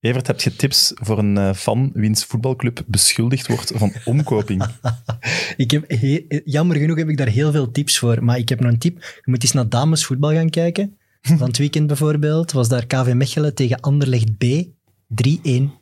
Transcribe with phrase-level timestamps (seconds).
[0.00, 4.64] Evert, heb je tips voor een eh, fan wiens voetbalclub beschuldigd wordt van omkoping?
[5.56, 8.24] ik heb he- jammer genoeg heb ik daar heel veel tips voor.
[8.24, 8.98] Maar ik heb nog een tip.
[9.00, 10.96] Je moet eens naar damesvoetbal gaan kijken.
[11.38, 14.66] Van het weekend bijvoorbeeld was daar KV Mechelen tegen Anderlecht B 3-1.
[15.42, 15.72] En,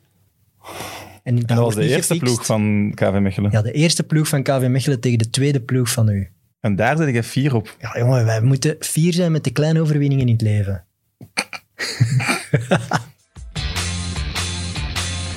[1.23, 3.51] En dat was de eerste ploeg van KV Mechelen.
[3.51, 6.29] Ja, de eerste ploeg van KV Mechelen tegen de tweede ploeg van u.
[6.59, 7.75] En daar zit je vier op.
[7.81, 10.85] Ja, jongen, wij moeten vier zijn met de kleine overwinningen in het leven.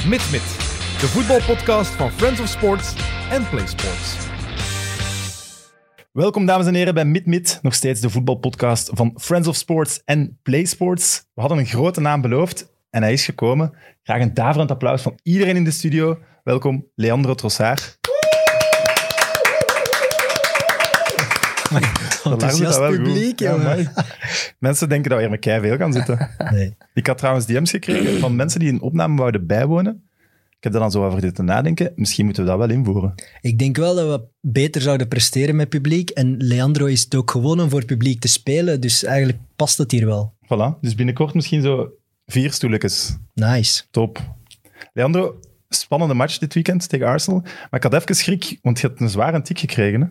[0.07, 0.43] Mit Mit,
[1.01, 2.95] de voetbalpodcast van Friends of Sports
[3.31, 4.17] en Play Sports.
[6.13, 7.59] Welkom, dames en heren, bij Mid Mid.
[7.63, 11.25] Nog steeds de voetbalpodcast van Friends of Sports en Play Sports.
[11.35, 13.73] We hadden een grote naam beloofd en hij is gekomen.
[14.03, 16.19] Graag een daverend applaus van iedereen in de studio.
[16.45, 17.99] Welkom, Leandro Trossard.
[22.33, 23.77] Enthousiast wel publiek, Ja.
[24.59, 26.31] Mensen denken dat we hier met veel gaan zitten.
[26.51, 26.77] Nee.
[26.95, 30.03] Ik had trouwens DM's gekregen van mensen die een opname wouden bijwonen.
[30.63, 31.93] Ik heb er dan zo over dit te nadenken.
[31.97, 33.15] Misschien moeten we dat wel invoeren.
[33.41, 36.11] Ik denk wel dat we beter zouden presteren met publiek.
[36.11, 38.81] En Leandro is het ook gewoon om voor publiek te spelen.
[38.81, 40.35] Dus eigenlijk past het hier wel.
[40.45, 40.81] Voilà.
[40.81, 41.93] Dus binnenkort misschien zo
[42.27, 43.17] vier stoeltjes.
[43.35, 43.83] Nice.
[43.91, 44.35] Top.
[44.93, 47.41] Leandro, spannende match dit weekend tegen Arsenal.
[47.41, 50.01] Maar ik had even schrik, want je hebt een zware tik gekregen.
[50.01, 50.07] Hè?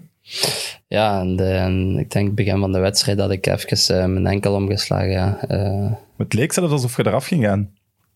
[0.87, 4.27] Ja, en, de, en ik denk begin van de wedstrijd dat ik even eh, mijn
[4.27, 5.09] enkel omgeslagen.
[5.09, 5.39] Ja.
[5.47, 7.69] Eh, Het leek zelfs alsof je eraf ging gaan.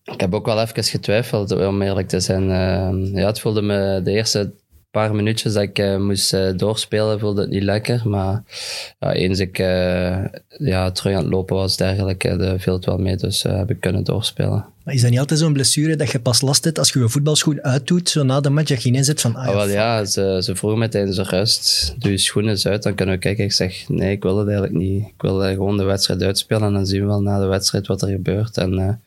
[0.04, 2.50] ik heb ook wel even getwijfeld, om eerlijk te zijn.
[2.50, 4.54] Eh, ja, het voelde me de eerste
[4.96, 8.08] paar minuutjes dat ik eh, moest eh, doorspelen, voelde het niet lekker.
[8.08, 8.42] Maar
[8.98, 10.24] ja, eens ik eh,
[10.58, 13.16] ja, terug aan het lopen was, dergelijke, viel het wel mee.
[13.16, 14.64] Dus heb ik kunnen doorspelen.
[14.84, 17.08] Maar is dat niet altijd zo'n blessure dat je pas last hebt als je je
[17.08, 20.40] voetbalschoen uitdoet, zo na de match, dat je hebt van, ah, Ah, wel, ja, ze,
[20.42, 23.44] ze vroegen mij tijdens de rust, doe je schoenen eens uit, dan kunnen we kijken.
[23.44, 25.06] Ik zeg, nee, ik wil het eigenlijk niet.
[25.06, 28.02] Ik wil gewoon de wedstrijd uitspelen en dan zien we wel na de wedstrijd wat
[28.02, 28.56] er gebeurt.
[28.56, 29.00] En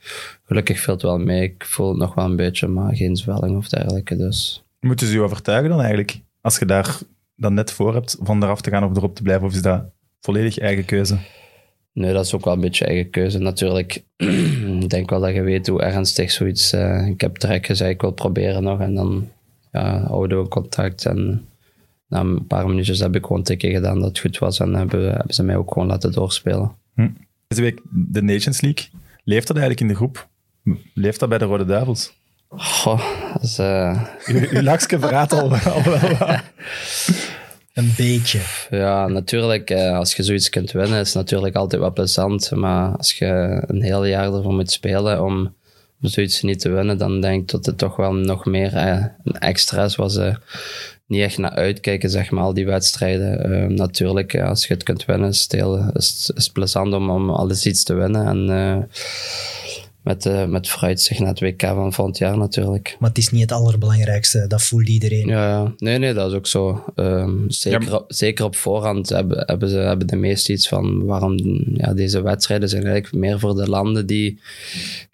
[0.45, 1.43] gelukkig viel het wel mee.
[1.43, 4.15] Ik voel het nog wel een beetje, maar geen zwelling of dergelijke.
[4.15, 6.21] Dus Moeten ze je overtuigen dan eigenlijk?
[6.41, 6.97] Als je daar
[7.35, 9.83] dan net voor hebt van eraf te gaan of erop te blijven, of is dat
[10.19, 11.17] volledig eigen keuze?
[11.93, 14.03] nee, dat is ook wel een beetje eigen keuze natuurlijk.
[14.83, 16.73] ik denk wel dat je weet hoe ernstig zoiets...
[16.73, 18.79] eh, ik heb direct gezegd, ik wil proberen nog.
[18.79, 19.29] En dan
[19.71, 21.43] ja, houden we contact en...
[22.07, 25.11] Na een paar minuutjes heb ik gewoon tikken gedaan dat het goed was en hebben,
[25.11, 26.75] hebben ze mij ook gewoon laten doorspelen.
[27.47, 28.85] Deze week de Nations League.
[29.23, 30.29] Leeft dat eigenlijk in de groep?
[30.93, 32.18] Leeft dat bij de Rode Duivels?
[32.49, 33.01] Goh,
[33.33, 36.41] dat is, eh, Uw, verraadt al, al wel wat.
[37.73, 38.39] een beetje.
[38.69, 42.51] ja, natuurlijk, eh, als je zoiets kunt winnen, is het natuurlijk altijd wel plezant.
[42.51, 45.55] Maar als je een heel jaar ervoor moet spelen om,
[46.01, 49.05] om zoiets niet te winnen, dan denk ik dat het toch wel nog meer eh,
[49.23, 49.95] een extra is.
[49.95, 50.35] Was eh,
[51.05, 53.43] niet echt naar uitkijken, zeg maar, al die wedstrijden.
[53.43, 57.29] Eh, natuurlijk, als je het kunt winnen, is het, heel, is, is plezant om, om
[57.29, 58.27] alles iets te winnen.
[58.27, 58.89] En
[60.09, 62.95] met, eh, met vooruitzicht naar het WK van volgend jaar natuurlijk.
[62.99, 65.27] Maar het is niet het allerbelangrijkste, dat voelt iedereen.
[65.27, 65.73] Ja, ja.
[65.77, 66.83] nee, nee, dat is ook zo.
[66.95, 70.67] Ehm, zeker, Ja, maar- op, zeker op voorhand hebben, hebben, ze, hebben de meesten iets
[70.67, 71.37] van waarom
[71.73, 74.39] ja, deze wedstrijden zijn eigenlijk meer voor de landen die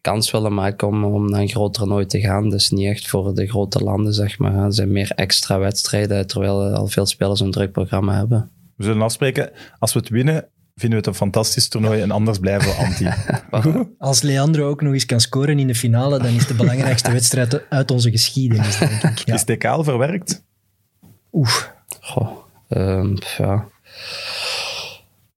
[0.02, 2.50] kans willen maken om, om naar een groot toernooi te gaan.
[2.50, 4.64] Dus niet echt voor de grote landen, zeg maar.
[4.64, 8.50] Het zijn meer extra wedstrijden, terwijl al veel spelers een druk programma hebben.
[8.76, 12.40] We zullen afspreken, als we het winnen, vinden we het een fantastisch toernooi en anders
[12.40, 13.10] blijven we anti.
[13.98, 17.12] Als Leandro ook nog eens kan scoren in de finale, dan is het de belangrijkste
[17.20, 19.18] wedstrijd uit onze geschiedenis, denk ik.
[19.26, 19.34] Ja.
[19.34, 20.44] Is TK al verwerkt?
[21.32, 21.74] Oef.
[22.00, 22.30] Goh,
[22.70, 23.68] ehm, ja.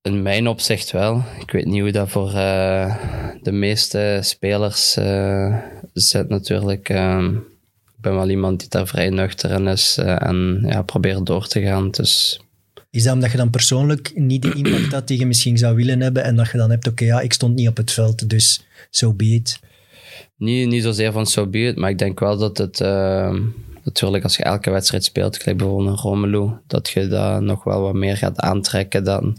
[0.03, 1.23] In mijn opzicht wel.
[1.41, 2.97] Ik weet niet hoe dat voor eh,
[3.43, 5.57] de meeste spelers eh,
[5.93, 6.89] zit natuurlijk.
[6.89, 7.35] Ehm,
[7.87, 11.47] ik ben wel iemand die daar vrij nuchter in is eh, en ja, probeert door
[11.47, 11.91] te gaan.
[11.91, 12.41] Dus
[12.91, 16.01] Is dat omdat je dan persoonlijk niet de impact had die je misschien zou willen
[16.01, 18.67] hebben en dat je dan hebt, oké, ja, ik stond niet op het veld, dus
[18.91, 19.59] so be it.
[20.37, 22.81] niet, niet zozeer van so be it, maar ik denk wel dat het...
[22.81, 23.41] ehm,
[23.85, 27.81] natuurlijk, als je elke wedstrijd speelt, gelijk bijvoorbeeld een Romelu, dat je dat nog wel
[27.81, 29.37] wat meer gaat aantrekken dan...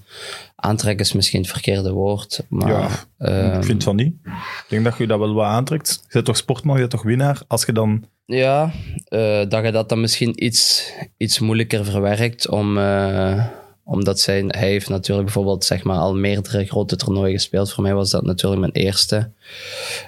[0.55, 2.69] Aantrekken is misschien het verkeerde woord, maar...
[2.69, 4.13] Ja, ehm, ik vind van niet.
[4.23, 5.99] Ik denk dat je dat wel wat aantrekt.
[6.03, 7.41] Je bent toch sportman, je bent toch winnaar?
[7.47, 8.05] Als je dan...
[8.29, 8.71] Ja,
[9.07, 13.45] eh, dat je dat dan misschien iets, iets moeilijker verwerkt, om, eh,
[13.83, 17.73] omdat zij, hij heeft natuurlijk bijvoorbeeld zeg maar, al meerdere grote toernooien gespeeld.
[17.73, 19.31] Voor mij was dat natuurlijk mijn eerste.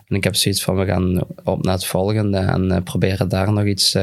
[0.07, 3.53] En ik heb zoiets van, we gaan op naar het volgende en eh, proberen daar
[3.53, 3.97] nog iets,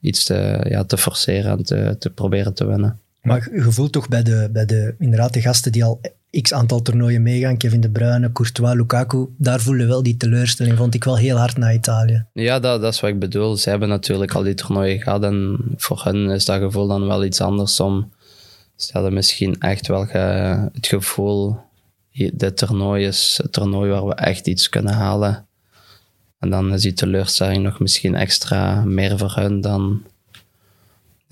[0.00, 3.00] iets te, ja, te forceren en te, te proberen te winnen.
[3.24, 6.00] Maar je voelt toch bij de, bij de, inderdaad, de gasten die al
[6.42, 10.94] x aantal toernooien meegaan, Kevin De Bruyne, Courtois, Lukaku, daar voelde wel die teleurstelling, vond
[10.94, 12.24] ik wel heel hard na Italië.
[12.32, 13.56] Ja, dat, dat is wat ik bedoel.
[13.56, 17.24] Ze hebben natuurlijk al die toernooien gehad en voor hen is dat gevoel dan wel
[17.24, 18.12] iets anders om...
[18.76, 21.56] Ze hadden misschien echt wel het gevoel,
[22.32, 25.46] dit toernooi is het toernooi waar we echt iets kunnen halen.
[26.38, 30.02] En dan is die teleurstelling nog misschien extra meer voor hun dan,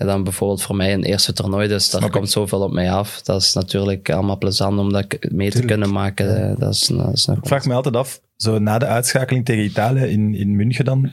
[0.03, 1.67] ja, dan bijvoorbeeld voor mij een eerste toernooi.
[1.67, 3.21] Dus daar komt zoveel op mij af.
[3.21, 6.49] Dat is natuurlijk allemaal plezant om dat mee te kunnen maken.
[6.49, 9.45] Eh, Dat is, dat is nog Ik vraag me altijd af, zo na de uitschakeling
[9.45, 11.11] tegen Italië in, in München dan,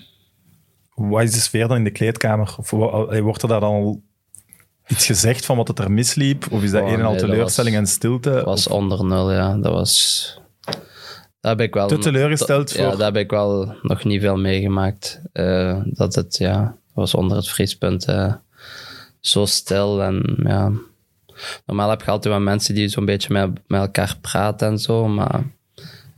[0.95, 2.55] wat is de sfeer dan in de kleedkamer?
[2.59, 2.71] Of
[3.21, 4.03] wordt er daar dan al
[4.87, 6.47] iets gezegd van wat het er misliep?
[6.53, 8.31] Of is dat Oh, een en al nee, dat teleurstelling was- en stilte?
[8.31, 9.57] Het was onder nul, ja.
[9.57, 10.39] Dat was...
[11.41, 11.87] Daar heb ik wel...
[11.89, 15.21] Te teleurgesteld Ja, voor- daar heb ik wel nog niet veel meegemaakt.
[15.33, 16.77] Eh, dat het, ja...
[16.95, 18.35] was onder het vriespunt eh,
[19.21, 20.73] zo stil en ja...
[21.67, 25.09] Normaal heb je altijd wel mensen die zo'n beetje met, met elkaar praten en zo,
[25.09, 25.43] maar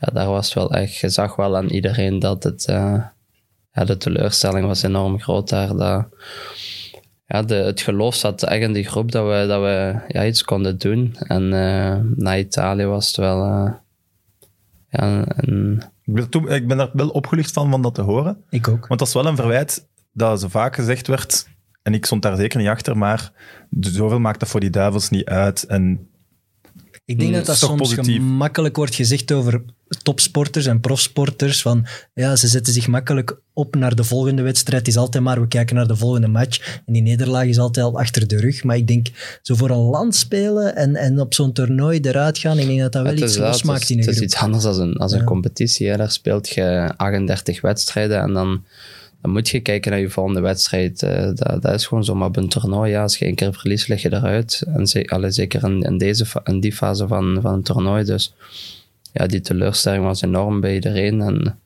[0.00, 0.94] ja, daar was het wel echt...
[0.96, 2.66] Je zag wel aan iedereen dat het...
[2.66, 3.02] eh,
[3.72, 5.76] ja, de teleurstelling was enorm groot daar.
[5.76, 6.06] Dat,
[7.26, 10.43] ja, de, het geloof zat echt in die groep dat we, dat we ja, iets
[10.43, 11.16] konden doen.
[11.19, 13.43] En eh, na Italië was het wel...
[13.44, 13.72] eh,
[14.88, 18.44] ja, een, Ik ben, toen- ik ben er wel opgelucht van, van dat te horen.
[18.50, 18.87] Ik ook.
[18.87, 21.48] Want dat is wel een verwijt dat zo vaak gezegd werd,
[21.82, 23.32] en ik stond daar zeker niet achter, maar
[23.81, 25.62] zoveel maakt dat voor die duivels niet uit.
[25.62, 26.06] En
[27.05, 28.17] Ik denk Mm, dat dat soms positief.
[28.17, 29.62] gemakkelijk wordt gezegd over
[30.02, 31.62] topsporters en profsporters.
[31.62, 34.79] Van ja, ze zetten zich makkelijk op naar de volgende wedstrijd.
[34.79, 36.81] Het is altijd maar, we kijken naar de volgende match.
[36.87, 38.64] En die nederlaag is altijd al achter de rug.
[38.64, 39.06] Maar ik denk,
[39.43, 42.93] zo voor een land spelen en, en op zo'n toernooi eruit gaan, ik denk dat
[42.93, 44.29] dat wel het iets is, wel- het losmaakt is, in een het is groep.
[44.29, 45.25] iets anders dan een, als een Ja.
[45.25, 45.88] competitie.
[45.88, 45.96] Hè.
[45.96, 48.64] Daar speelt je 38 wedstrijden en dan,
[49.22, 51.02] dan moet je kijken naar je volgende wedstrijd.
[51.02, 52.14] Eh, dat, dat is gewoon zo.
[52.14, 54.62] Maar op een toernooi, ja, als je één keer verliest, lig je eruit.
[54.66, 58.04] En ze, allee, zeker in, in, deze, in die fase van, van een toernooi.
[58.04, 58.34] Dus
[59.12, 61.20] ja, die teleurstelling was enorm bij iedereen.
[61.20, 61.58] En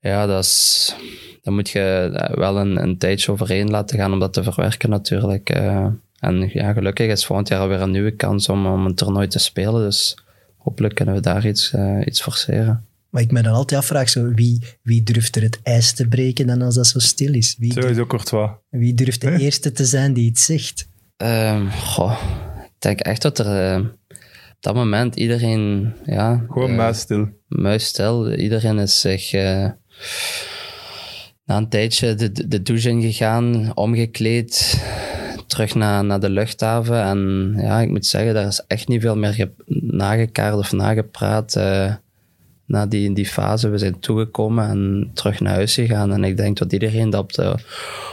[0.00, 0.94] ja, dat is,
[1.42, 4.90] daar moet je eh, wel een, een tijdje overheen laten gaan om dat te verwerken
[4.90, 5.50] natuurlijk.
[5.50, 5.86] Eh,
[6.18, 9.38] en ja, gelukkig is volgend jaar alweer een nieuwe kans om, om een toernooi te
[9.38, 9.82] spelen.
[9.82, 10.16] Dus
[10.56, 12.85] hopelijk kunnen we daar iets, iets forceren.
[13.16, 16.46] Maar ik me dan altijd afvraag, zo, wie, wie durft er het ijs te breken
[16.46, 17.56] dan als dat zo stil is?
[17.58, 18.50] Wie, sowieso Courtois.
[18.70, 19.36] wie durft de Hè?
[19.38, 20.88] eerste te zijn die het zegt?
[21.16, 22.20] Ehm, goh,
[22.64, 23.80] ik denk echt dat er eh,
[24.50, 25.92] op dat moment iedereen...
[26.04, 27.28] Ja, Gewoon eh, muisstil.
[27.48, 28.32] muisstil.
[28.32, 29.70] Iedereen is zich eh,
[31.44, 34.80] na een tijdje de, de, de douche ingegaan, omgekleed,
[35.46, 37.02] terug naar, naar de luchthaven.
[37.02, 39.54] En ja, ik moet zeggen, daar is echt niet veel meer ge-
[39.90, 41.56] nagekaart of nagepraat.
[41.56, 41.94] eh,
[42.66, 46.12] na die, die fase, we zijn toegekomen en terug naar huis gegaan.
[46.12, 47.50] En ik denk dat iedereen dat op, de,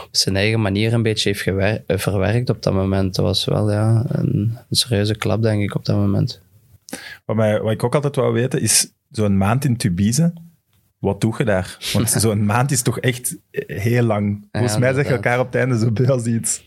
[0.04, 3.14] op zijn eigen manier een beetje heeft gewer- eh, verwerkt op dat moment.
[3.14, 4.28] Dat was wel ja, een,
[4.70, 6.40] een serieuze klap, denk ik, op dat moment.
[7.24, 10.32] Wat, mij, wat ik ook altijd wou weten, is zo'n maand in Tubize,
[10.98, 11.76] wat doe je daar?
[11.92, 13.36] Want zo'n maand is toch echt
[13.66, 14.46] heel lang.
[14.52, 15.24] Volgens Ja, mij zeg je inderdaad.
[15.24, 16.62] elkaar op het einde zo bij als iets.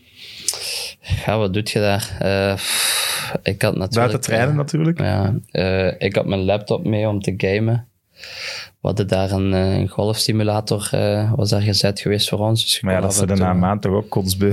[1.26, 2.16] Ja, wat doet je daar?
[2.18, 2.97] Eh, pff,
[3.42, 3.94] ik had natuurlijk...
[3.94, 4.98] Buiten trainen eh, natuurlijk.
[5.00, 7.86] Ja, eh, ik had mijn laptop mee om te gamen.
[8.80, 12.64] We hadden daar een, eh, een golfstimulator eh, was daar gezet geweest voor ons.
[12.64, 14.52] Dus Maar ja, dat af is en er na toe- een maand toch ook kotsbeu.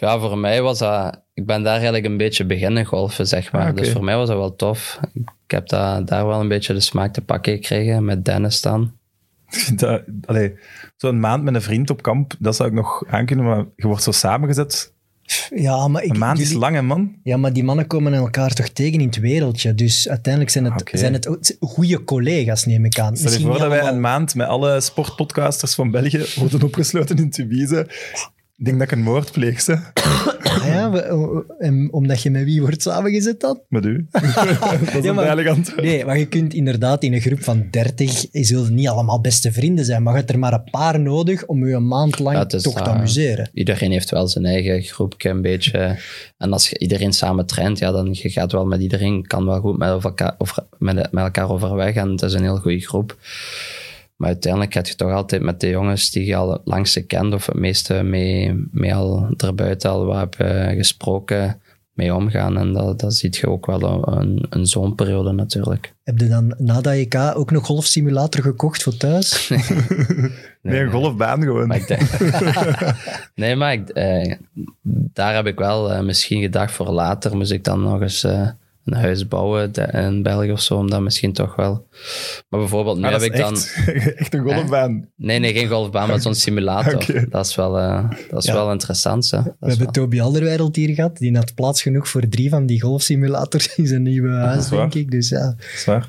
[0.00, 1.22] Ja, voor mij was dat...
[1.34, 3.66] Ik ben daar eigenlijk een beetje beginnen golfen, zeg maar.
[3.68, 3.76] Ah.
[3.76, 5.00] Dus voor mij was dat wel tof.
[5.14, 8.92] Ik heb daar, daar wel een beetje de smaak te pakken gekregen met Dennis dan.
[10.96, 14.02] Zo'n maand met een vriend op kamp, dat zou ik nog aankunnen, maar je wordt
[14.02, 14.92] zo samengezet.
[15.54, 17.14] Ja, maar ik, Een maand is jullie- lang, hè, man.
[17.22, 19.74] Ja, maar die mannen komen elkaar toch tegen in het wereldje.
[19.74, 23.16] Dus uiteindelijk zijn het, zijn het goede collega's, neem ik aan.
[23.16, 27.30] Stel je voor dat wij een maand met alle sportpodcasters van België worden opgesloten in
[27.30, 27.86] Tubize.
[28.64, 29.78] Ik denk dat ik een moord pleeg, ze.
[30.42, 33.60] Ah ja, we- en omdat je met wie wordt samengezet dan?
[33.68, 34.06] Met u.
[34.10, 35.82] dat is een maar- duidelijk antwoord.
[35.82, 39.52] Nee, maar je kunt inderdaad in een groep van 30, je zult niet allemaal beste
[39.52, 42.36] vrienden zijn, maar je hebt er maar een paar nodig om je een maand lang
[42.36, 43.50] Ja, het is, toch te eh, amuseren.
[43.52, 45.98] Iedereen heeft wel zijn eigen groepje een beetje.
[46.36, 49.60] En als je iedereen samen traint, ja, dan je gaat wel met iedereen, kan wel
[49.60, 51.94] goed met elkaar, over, met, met elkaar overweg.
[51.94, 53.16] En het is een heel goede groep.
[54.24, 57.34] Maar uiteindelijk heb je toch altijd met de jongens die je al het langste kent,
[57.34, 60.36] of het meeste mee, mee al erbuiten al wat hebt
[60.76, 61.60] gesproken,
[61.92, 62.58] mee omgaan.
[62.58, 65.94] En dat, dat ziet je ook wel een, een zo'n periode natuurlijk.
[66.04, 69.32] Heb je dan na dat EK ook nog golfsimulator gekocht voor thuis?
[70.62, 71.66] Nee, een golfbaan gewoon.
[71.66, 72.10] Maar ik denk...
[73.34, 74.36] nee, maar ik, eh,
[75.12, 77.36] daar heb ik wel eh, misschien gedacht voor later.
[77.36, 78.48] Moest ik dan nog eens eh,
[78.84, 81.86] een huis bouwen in België of zo, om dat misschien toch wel.
[82.48, 83.52] Maar bijvoorbeeld, nu Maar heb ik dan.
[83.54, 83.82] echt,
[84.16, 85.08] echt een golfbaan.
[85.16, 87.06] Nee, nee, geen golfbaan, maar zo'n simulator.
[87.30, 88.54] Dat is wel, eh, dat is Ja.
[88.54, 89.30] wel interessant.
[89.30, 89.36] Hè.
[89.36, 91.16] Dat We is hebben wel- Toby Alderweireld hier gehad.
[91.16, 94.78] Die had plaats genoeg voor drie van die golfsimulators in zijn nieuwe huis, is waar.
[94.80, 95.10] denk ik.
[95.10, 95.46] Dus ja.
[95.46, 96.08] Dat is waar.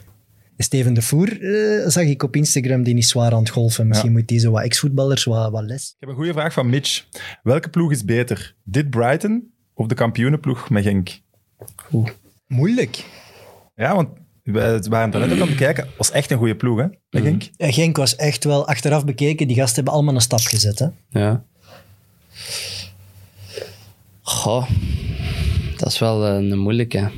[0.58, 3.88] Steven de Voer eh, zag ik op Instagram, die is zwaar aan het golfen.
[3.88, 5.88] Misschien moet die zo wat ex-voetballers wat, wat les.
[5.90, 7.06] Ik heb een goede vraag van Mitch.
[7.44, 8.56] Welke ploeg is beter?
[8.64, 11.20] Dit Brighton of de kampioenenploeg met Genk?
[12.48, 13.04] Moeilijk.
[13.76, 14.10] Ja, want
[14.44, 15.88] We waren er net ook aan het kijken.
[15.98, 16.88] was echt een goede ploeg, hè?
[17.10, 17.24] Dat Mhm.
[17.24, 17.50] Genk.
[17.58, 19.48] Ja, Genk was echt wel achteraf bekeken.
[19.48, 20.80] Die gasten hebben allemaal een stap gezet.
[20.80, 20.88] Hè?
[21.10, 21.44] Ja.
[24.22, 24.70] Goh,
[25.78, 27.12] dat is wel eh, een moeilijke.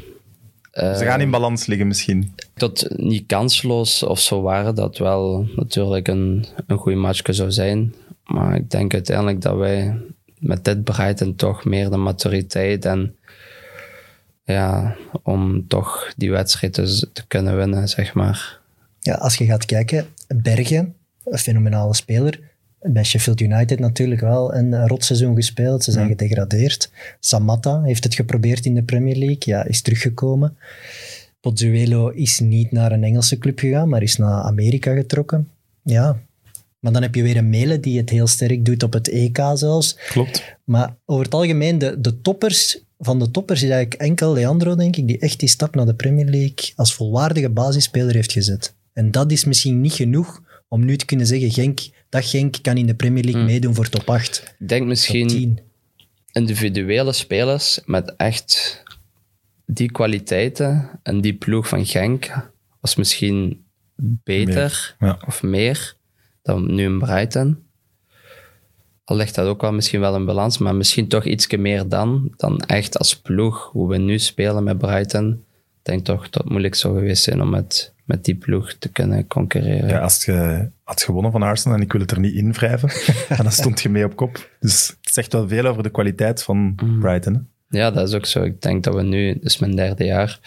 [0.72, 2.34] Eh, Ze gaan in balans liggen misschien.
[2.53, 7.93] tot niet kansloos of zo waren, dat wel natuurlijk een, een goede matchje zou zijn.
[8.25, 9.98] Maar ik denk uiteindelijk dat wij
[10.39, 13.15] met dit Brighton toch meer de maturiteit en
[14.53, 18.59] ja, om toch die wedstrijd dus te kunnen winnen, zeg maar.
[18.99, 22.39] Ja, als je gaat kijken, Bergen, een fenomenale speler.
[22.79, 25.83] Bij Sheffield United natuurlijk wel een rotseizoen gespeeld.
[25.83, 26.91] Ze zijn gedegradeerd.
[27.19, 29.37] Samatta heeft het geprobeerd in de Premier League.
[29.39, 30.57] Ja, is teruggekomen.
[31.39, 35.49] Pozzuelo is niet naar een Engelse club gegaan, maar is naar Amerika getrokken.
[35.83, 36.19] Ja,
[36.79, 39.37] maar dan heb je weer een Mele die het heel sterk doet op het EK
[39.53, 39.97] zelfs.
[40.09, 40.57] Klopt.
[40.63, 44.95] Maar over het algemeen, de, de toppers van de toppers is eigenlijk enkel Leandro, denk
[44.95, 48.75] ik, die echt die stap naar de Premier League als volwaardige basisspeler heeft gezet.
[48.93, 52.77] En dat is misschien niet genoeg om nu te kunnen zeggen, Genk, dat Genk kan
[52.77, 55.59] in de Premier League meedoen voor top 8, Ik denk misschien 10.
[56.31, 58.83] individuele spelers met echt
[59.65, 63.65] die kwaliteiten en die ploeg van Genk was misschien
[64.23, 65.19] beter Meer, ja.
[65.27, 65.95] of meer
[66.41, 67.66] dan nu in Brighton.
[69.07, 72.33] Al ligt dat ook wel misschien wel in balans, maar misschien toch iets meer dan,
[72.37, 75.31] dan echt als ploeg, hoe we nu spelen met Brighton.
[75.53, 78.89] Ik denk toch dat het moeilijk zou geweest zijn om met, met die ploeg te
[78.89, 79.89] kunnen concurreren.
[79.89, 82.89] Ja, als je had gewonnen van Arsenal en ik wil het er niet in wrijven,
[83.29, 84.49] en dan stond je mee op kop.
[84.59, 86.99] Dus het zegt wel veel over de kwaliteit van Mm.
[86.99, 87.33] Brighton.
[87.33, 87.39] hè.
[87.77, 88.43] Ja, dat is ook zo.
[88.43, 90.39] Ik denk dat we nu, dus mijn derde jaar,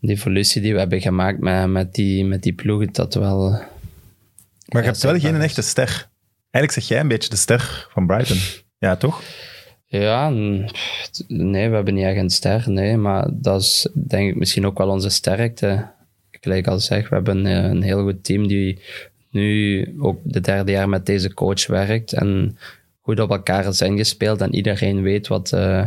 [0.00, 3.50] die evolutie die we hebben gemaakt met, met, die, met die ploeg, dat wel...
[4.68, 6.08] Maar je hebt wel geen echte ster.
[6.50, 8.38] Eigenlijk zeg jij een beetje de ster van Brighton.
[8.78, 9.22] Ja, toch?
[9.86, 10.28] Ja,
[11.28, 14.78] nee, we hebben niet echt een ster, nee, maar dat is denk ik misschien ook
[14.78, 15.90] wel onze sterkte.
[16.30, 18.82] Gelijk al zeg, we hebben een, een heel goed team die
[19.30, 22.58] nu ook de derde jaar met deze coach werkt en
[23.00, 25.86] goed op elkaar is ingespeeld en iedereen weet wat, eh,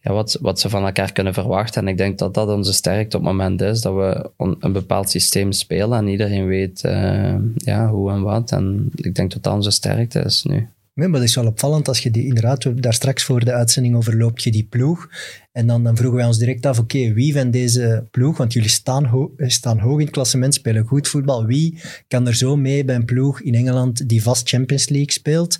[0.00, 1.82] ja, wat, wat ze van elkaar kunnen verwachten.
[1.82, 5.10] En ik denk dat dat onze sterkte op het moment is, dat we een bepaald
[5.10, 8.52] systeem spelen en iedereen weet eh, ja, hoe en wat.
[8.52, 10.68] En ik denk dat dat onze sterkte is nu.
[11.06, 14.16] Maar dat is wel opvallend als je die, inderdaad, daar straks voor de uitzending over
[14.16, 15.08] loopt je die ploeg.
[15.52, 18.68] En dan, dan vroegen wij ons direct af, oké, wie van deze ploeg, want jullie
[18.68, 21.78] staan, staan hoog in het klassement, spelen goed voetbal, wie
[22.08, 25.58] kan er zo mee bij een ploeg in Engeland die vast Champions League speelt?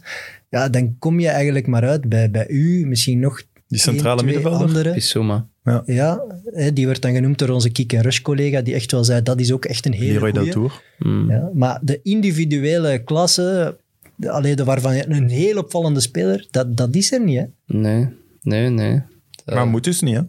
[0.50, 4.93] Ja, dan kom je eigenlijk maar uit bij, bij u, misschien nog Die centrale middenvelder.
[4.93, 5.49] Bissouma.
[5.85, 9.05] Ja, hè, die werd dan genoemd door onze Kick en Rush collega, die echt wel
[9.05, 10.53] zei, dat is ook echt een hele Leroy Del goeie.
[10.53, 10.83] Tour.
[10.99, 11.31] Mm.
[11.31, 13.77] Ja, maar de individuele klasse,
[14.17, 17.39] de, allee, de waarvan je een heel opvallende speler, dat, dat is er niet.
[17.39, 17.45] Hè?
[17.67, 18.09] Nee,
[18.43, 19.03] nee, nee.
[19.45, 20.23] Maar moet dus niet, hè?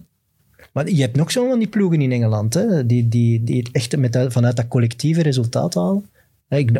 [0.73, 3.69] Maar je hebt nog zo'n van die ploegen in Engeland, hè, die, die, die het
[3.71, 6.09] echt met, vanuit dat collectieve resultaat halen.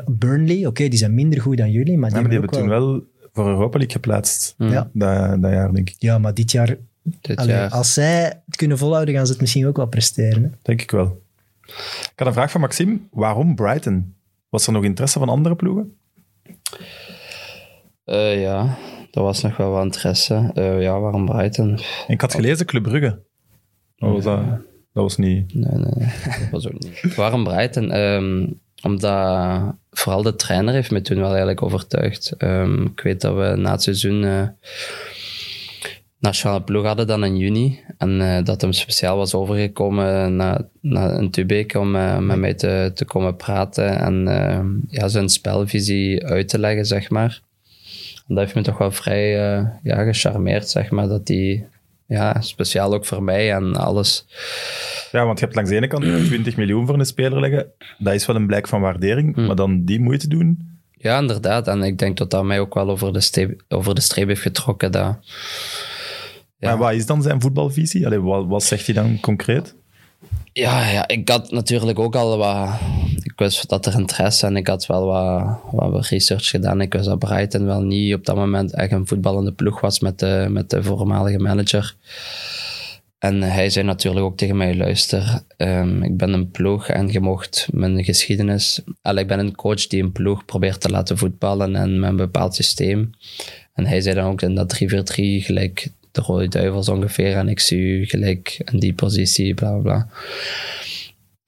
[0.08, 2.78] Burnley, oké, die zijn minder goed dan jullie, maar die, Ja, maar die hebben hebben
[2.78, 3.04] ook toen wel
[3.44, 4.56] voor Europa League geplaatst.
[4.58, 4.90] Ja.
[4.94, 5.96] Dat, dat jaar, denk ik.
[6.00, 6.78] Ja, maar dit jaar,
[7.22, 7.70] Dit allee, jaar.
[7.70, 10.44] als zij het kunnen volhouden, gaan ze het misschien ook wel presteren.
[10.44, 10.50] Hè?
[10.62, 11.22] Denk ik wel.
[11.66, 12.98] Ik had een vraag van Maxime.
[13.12, 14.14] Waarom Brighton?
[14.50, 15.98] Was er nog interesse van andere ploegen?
[18.04, 18.78] Eh, ja,
[19.12, 20.52] dat was nog wel wat interesse.
[20.54, 21.70] Eh, ja, waarom Brighton?
[22.08, 23.22] En ik had gelezen Club Brugge.
[23.96, 24.40] Dat was, dat,
[24.94, 25.54] dat was niet...
[25.54, 27.16] Nee, nee, nee, dat was ook niet.
[27.16, 27.92] Waarom Brighton?
[27.92, 28.48] Ehm,
[28.82, 32.32] omdat vooral de trainer heeft me toen wel eigenlijk overtuigd.
[32.38, 34.48] Ehm, ik weet dat we na het seizoen eh
[36.20, 37.80] nationale ploeg hadden dan in juni.
[37.98, 42.54] En eh, dat hem speciaal was overgekomen naar, naar een Tubeek om eh, met mij
[42.54, 44.66] te, te komen praten en eh,
[45.00, 47.42] ja, zijn spelvisie uit te leggen, zeg maar.
[48.28, 49.32] En dat heeft me toch wel vrij
[49.84, 51.66] ja, gecharmeerd, zeg maar, dat die...
[52.10, 54.26] Ja, speciaal ook voor mij en alles.
[55.12, 57.72] Ja, want je hebt langs de ene kant 20 miljoen voor een speler leggen.
[57.98, 59.36] Dat is wel een blijk van waardering.
[59.36, 59.46] Hm.
[59.46, 60.78] Maar dan die moeite doen...
[60.92, 61.68] Ja, inderdaad.
[61.68, 64.42] En ik denk dat dat mij ook wel over de, streep, over de streep heeft
[64.42, 64.92] getrokken.
[64.92, 65.18] Dat,
[66.58, 66.70] ja.
[66.70, 68.06] Maar wat is dan zijn voetbalvisie?
[68.06, 69.76] Allee, wat, wat zegt hij dan concreet?
[70.54, 72.70] Ja, ja, ik had natuurlijk ook al wat...
[73.40, 76.82] Ik wist dat er interesse en ik had wel wat, wat research gedaan.
[76.82, 80.20] Ik wist dat Brighton wel niet op dat moment echt een voetballende ploeg was met
[80.20, 81.96] de, met de voormalige manager.
[83.20, 87.20] En hij zei natuurlijk ook tegen mij, luister, ehm, ik ben een ploeg en je
[87.20, 88.82] mocht mijn geschiedenis...
[89.02, 92.16] Allee, ik ben een coach die een ploeg probeert te laten voetballen en met een
[92.16, 93.10] bepaald systeem.
[93.74, 97.60] En hij zei dan ook in dat 3-4-3 gelijk de Rode Duivels ongeveer en ik
[97.60, 100.08] zie u gelijk in die positie, bla bla bla.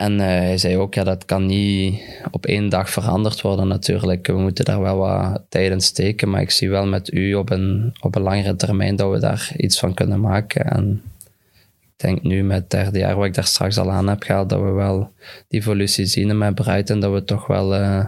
[0.01, 4.27] En eh, hij zei ook, ja, dat kan niet op één dag veranderd worden natuurlijk.
[4.27, 7.49] We moeten daar wel wat tijd in steken, maar ik zie wel met u op
[7.49, 10.65] een, op een langere termijn dat we daar iets van kunnen maken.
[10.65, 11.01] En
[12.01, 14.61] denk nu met het derde jaar, wat ik daar straks al aan heb gehaald, dat
[14.61, 15.11] we wel
[15.47, 18.05] die evolutie zien met Brighton, dat we toch wel eh,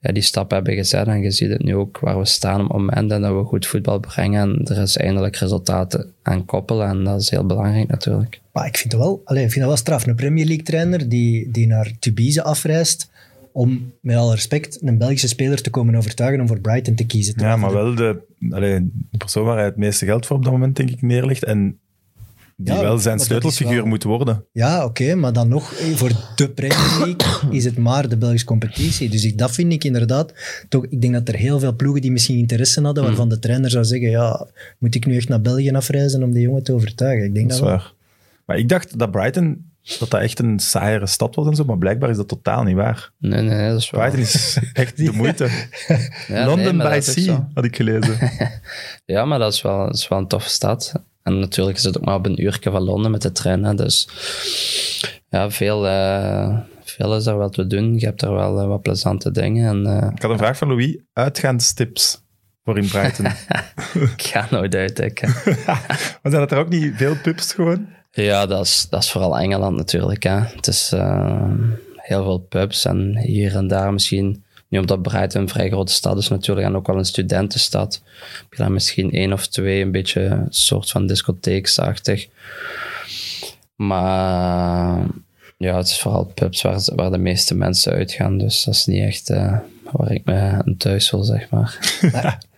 [0.00, 1.06] ja, die stap hebben gezet.
[1.06, 3.44] En je ziet het nu ook waar we staan op het moment en dat we
[3.44, 4.40] goed voetbal brengen.
[4.40, 8.40] En er is eindelijk resultaten aan koppelen en dat is heel belangrijk natuurlijk.
[8.52, 10.06] Maar ik vind het wel, alleen, ik vind dat wel straf.
[10.06, 13.10] Een Premier League trainer die, die naar Tubize afreist
[13.52, 17.34] om, met alle respect, een Belgische speler te komen overtuigen om voor Brighton te kiezen.
[17.36, 20.52] Ja, maar wel de, allee, de persoon waar hij het meeste geld voor op dat
[20.52, 21.44] moment, denk ik, neerlegt.
[21.44, 21.78] En
[22.56, 24.44] die Ja, wel zijn sleutelfiguur wel- moet worden.
[24.52, 28.46] Ja, oké, maar dan nog, eh, voor de Premier League is het maar de Belgische
[28.46, 29.08] competitie.
[29.08, 30.32] Dus ik, dat vind ik inderdaad,
[30.68, 33.06] toch, ik denk dat er heel veel ploegen die misschien interesse hadden, Hmm.
[33.12, 34.46] waarvan de trainer zou zeggen, ja,
[34.78, 37.24] moet ik nu echt naar België afreizen om die jongen te overtuigen?
[37.26, 37.92] Ik denk Dat dat, is waar.
[38.46, 41.78] Maar ik dacht dat Brighton dat dat echt een saaiere stad was en zo, maar
[41.78, 43.10] blijkbaar is dat totaal niet waar.
[43.18, 44.00] Nee, nee, dat is wel...
[44.00, 45.48] Brighton is echt de moeite.
[46.28, 48.18] Ja, London nee, by Sea, had ik gelezen.
[49.04, 50.92] Ja, maar dat is wel, dat is wel een toffe stad.
[51.24, 53.64] En natuurlijk is het ook maar op een uurtje van Londen met de trein.
[53.64, 53.74] Hè.
[53.74, 54.08] Dus
[55.28, 57.98] ja, veel, eh, veel is er wel te doen.
[57.98, 59.68] Je hebt er wel eh, wat plezante dingen.
[59.68, 60.98] En eh, Ik had een vraag van Louis.
[61.12, 62.22] Uitgaanstips
[62.64, 63.26] voor in Brighton.
[64.16, 65.28] ik ga nooit uitdekken.
[65.66, 67.86] maar zijn dat er ook niet veel pubs gewoon?
[68.10, 70.22] Ja, dat is, dat is vooral Engeland natuurlijk.
[70.22, 70.38] Hè.
[70.38, 70.92] Het is
[71.94, 74.43] heel veel pubs en hier en daar misschien.
[74.74, 78.02] Nu omdat Brighton een vrij grote stad is natuurlijk en ook wel een studentenstad.
[78.40, 82.28] Heb je daar misschien één of twee een beetje een soort van discotheeksachtig.
[83.76, 85.06] Maar
[85.56, 88.38] ja, het is vooral pubs waar, waar de meeste mensen uitgaan.
[88.38, 89.58] Dus dat is niet echt eh,
[89.90, 91.78] waar ik me aan thuis wil, zeg maar.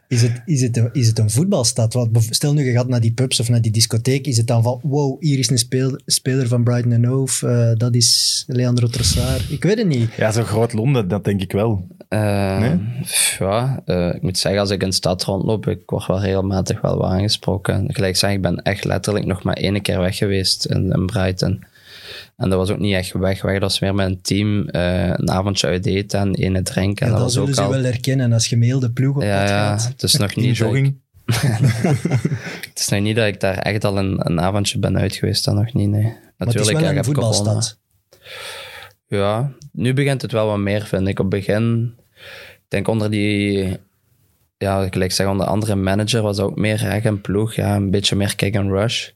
[0.08, 1.94] Is het, is, het een, is het een voetbalstad?
[1.94, 4.62] Want stel nu, je gaat naar die pubs of naar die discotheek, is het dan
[4.62, 8.86] van, wow, hier is een speel, speler van Brighton and Hove, eh, dat is Leandro
[8.86, 9.50] Trossard.
[9.50, 10.12] Ik weet het niet.
[10.16, 11.86] Ja, zo groot Londen, dat denk ik wel.
[12.08, 12.78] Eh, Nee?
[13.02, 16.20] pff, Ja, eh, ik moet zeggen, als ik in de stad rondloop, ik word wel
[16.20, 17.86] regelmatig wel wat aangesproken.
[17.92, 21.64] Gelijk zeg, ik ben echt letterlijk nog maar één keer weg geweest in, in Brighton.
[22.36, 23.52] En dat was ook niet echt weg, weg.
[23.52, 27.06] Dat was meer met een team, eh, een avondje uit eten en ene drinken.
[27.06, 27.70] Ja, en dat dat was zullen ook ze al...
[27.70, 29.88] wel herkennen als je mail de ploeg op Ja, pad ja, gaat.
[29.88, 30.96] het is nog niet dat ik, jogging.
[32.68, 35.44] het is nog niet dat ik daar echt al een, een avondje ben uit geweest,
[35.44, 36.02] dat nog niet, nee.
[36.02, 37.62] Maar het is Natuurlijk, wel ja, een corona.
[39.08, 41.18] Ja, nu begint het wel wat meer, vind ik.
[41.18, 41.94] Op het begin,
[42.54, 43.76] ik denk onder die,
[44.58, 47.54] ja, gelijk zeg, onder andere manager was ook meer reg en ploeg.
[47.54, 49.10] Ja, een beetje meer kick and rush.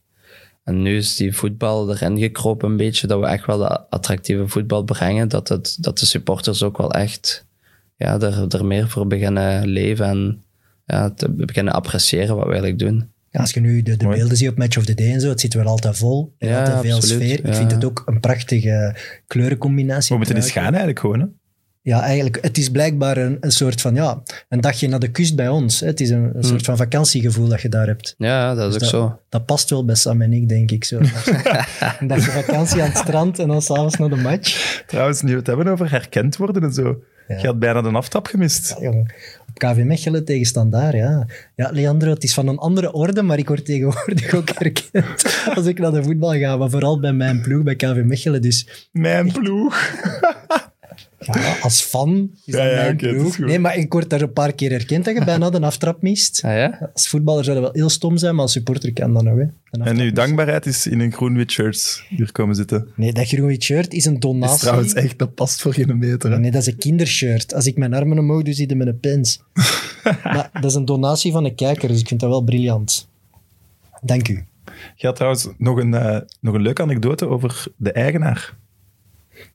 [0.63, 4.47] En nu is die voetbal erin gekropen een beetje, dat we echt wel de attractieve
[4.47, 5.27] voetbal brengen.
[5.27, 7.45] Dat, het, dat de supporters ook wel echt
[7.95, 10.43] ja, er, er meer voor beginnen leven en
[10.85, 13.10] ja, te beginnen appreciëren wat we eigenlijk doen.
[13.31, 15.53] Als je nu de, beelden ziet op Match of the Day en zo, het zit
[15.53, 16.33] wel altijd vol.
[16.37, 17.45] Ja, altijd veel absoluut, sfeer.
[17.45, 18.95] Ik vind het ook een prachtige
[19.27, 20.09] kleurencombinatie.
[20.09, 21.19] We moeten eens gaan eigenlijk gewoon.
[21.19, 21.25] Hè?
[21.83, 25.35] Ja, eigenlijk, het is blijkbaar een, een soort van, ja, een dagje naar de kust
[25.35, 25.79] bij ons.
[25.79, 25.87] hè.
[25.87, 28.15] Het is een, een soort van vakantiegevoel dat je daar hebt.
[28.17, 29.19] Ja, dat is ook dat, zo.
[29.29, 30.83] dat past wel bij Sam en ik, denk ik.
[30.83, 30.99] Zo.
[31.99, 34.83] een dagje vakantie aan het strand en dan s'avonds naar de match.
[34.87, 37.03] Trouwens, nu we het hebben over herkend worden en zo.
[37.27, 37.37] Ja.
[37.37, 38.69] Je had bijna de aftrap gemist.
[38.69, 39.13] Ja, jongen.
[39.61, 41.27] KV Mechelen tegen Standaard, ja.
[41.55, 45.65] Ja, Leandro, het is van een andere orde, maar ik word tegenwoordig ook herkend als
[45.65, 46.57] ik naar de voetbal ga.
[46.57, 48.41] Maar vooral bij mijn ploeg, bij KV Mechelen.
[48.41, 49.91] Dus Mijn ploeg.
[51.19, 53.35] Ja, als fan is Ja, dat ja, mijn ploeg.
[53.35, 53.45] goed.
[53.45, 56.41] Nee, maar ik word daar een paar keer herkend dat je bijna de aftrap mist.
[56.45, 56.89] Ah, ja?
[56.93, 59.37] Als voetballer zou dat wel heel stom zijn, maar als supporter kan dat nog.
[59.37, 59.45] Hè.
[59.83, 62.87] En uw dankbaarheid is in een groen-wit shirt hier komen zitten.
[62.95, 64.55] Nee, dat groene shirt is een donatie.
[64.55, 66.31] is trouwens echt, dat past voor geen meter.
[66.31, 66.39] Hè?
[66.39, 67.53] Nee, dat is een kindershirt.
[67.53, 69.41] Als ik mijn armen omhoog doe, zie je met een pens.
[70.23, 73.09] maar dat is een donatie van een kijker, dus ik vind dat wel briljant.
[74.01, 74.43] Dank u.
[74.95, 78.59] Je had trouwens nog een, eh, nog een leuke anekdote over de eigenaar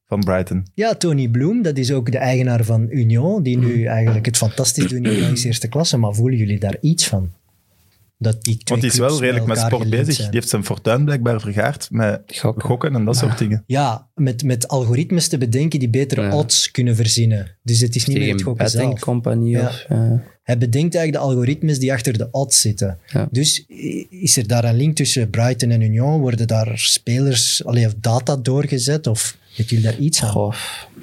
[0.07, 0.67] van Brighton.
[0.75, 4.89] Ja, Tony Bloem, dat is ook de eigenaar van Union, die nu eigenlijk het fantastisch
[4.89, 5.97] doet in de eerste klasse.
[5.97, 7.31] Maar voelen jullie daar iets van?
[8.19, 10.15] Dat die twee Want die is wel redelijk met sport bezig.
[10.15, 10.31] zijn.
[10.31, 12.63] Die heeft zijn fortuin blijkbaar vergaard met Gokken.
[12.63, 13.63] gokken en dat soort dingen.
[13.67, 16.37] Ja, met, met algoritmes te bedenken die betere Ja.
[16.37, 17.57] odds kunnen verzinnen.
[17.63, 19.01] Dus het is niet meer het gokken zelf.
[19.01, 19.67] compagnie Ja.
[19.67, 19.85] of...
[19.89, 20.23] ja.
[20.43, 22.99] Hij bedenkt eigenlijk de algoritmes die achter de odds zitten.
[23.07, 23.29] Ja.
[23.31, 23.65] Dus
[24.11, 26.21] is er daar een link tussen Brighton en Union?
[26.21, 29.07] Worden daar spelers, allee, of data doorgezet?
[29.07, 30.31] Of weet jullie daar iets aan?
[30.31, 30.55] Goh,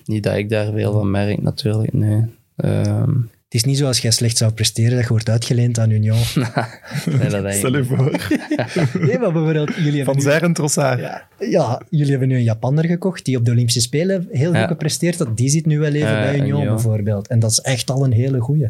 [0.06, 2.22] niet dat ik daar veel van merk natuurlijk, nee.
[2.56, 3.12] Ehm,
[3.54, 6.18] Het is niet zoals jij slecht zou presteren dat je wordt uitgeleend aan Union.
[6.36, 8.30] nee, dat denk ik Stel je voor.
[9.08, 11.00] nee, maar bijvoorbeeld, jullie hebben, Van nu, Zeren Trossard.
[11.00, 14.68] ja, ja, jullie hebben nu een Japanner gekocht die op de Olympische Spelen heel goed
[14.68, 15.38] gepresteerd had.
[15.38, 16.66] Die zit nu wel even Ja, bij Union Union.
[16.76, 17.28] bijvoorbeeld.
[17.28, 18.68] En dat is echt al een hele goeie.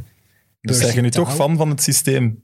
[0.62, 2.44] Dus zijn je nu toch fan van het systeem?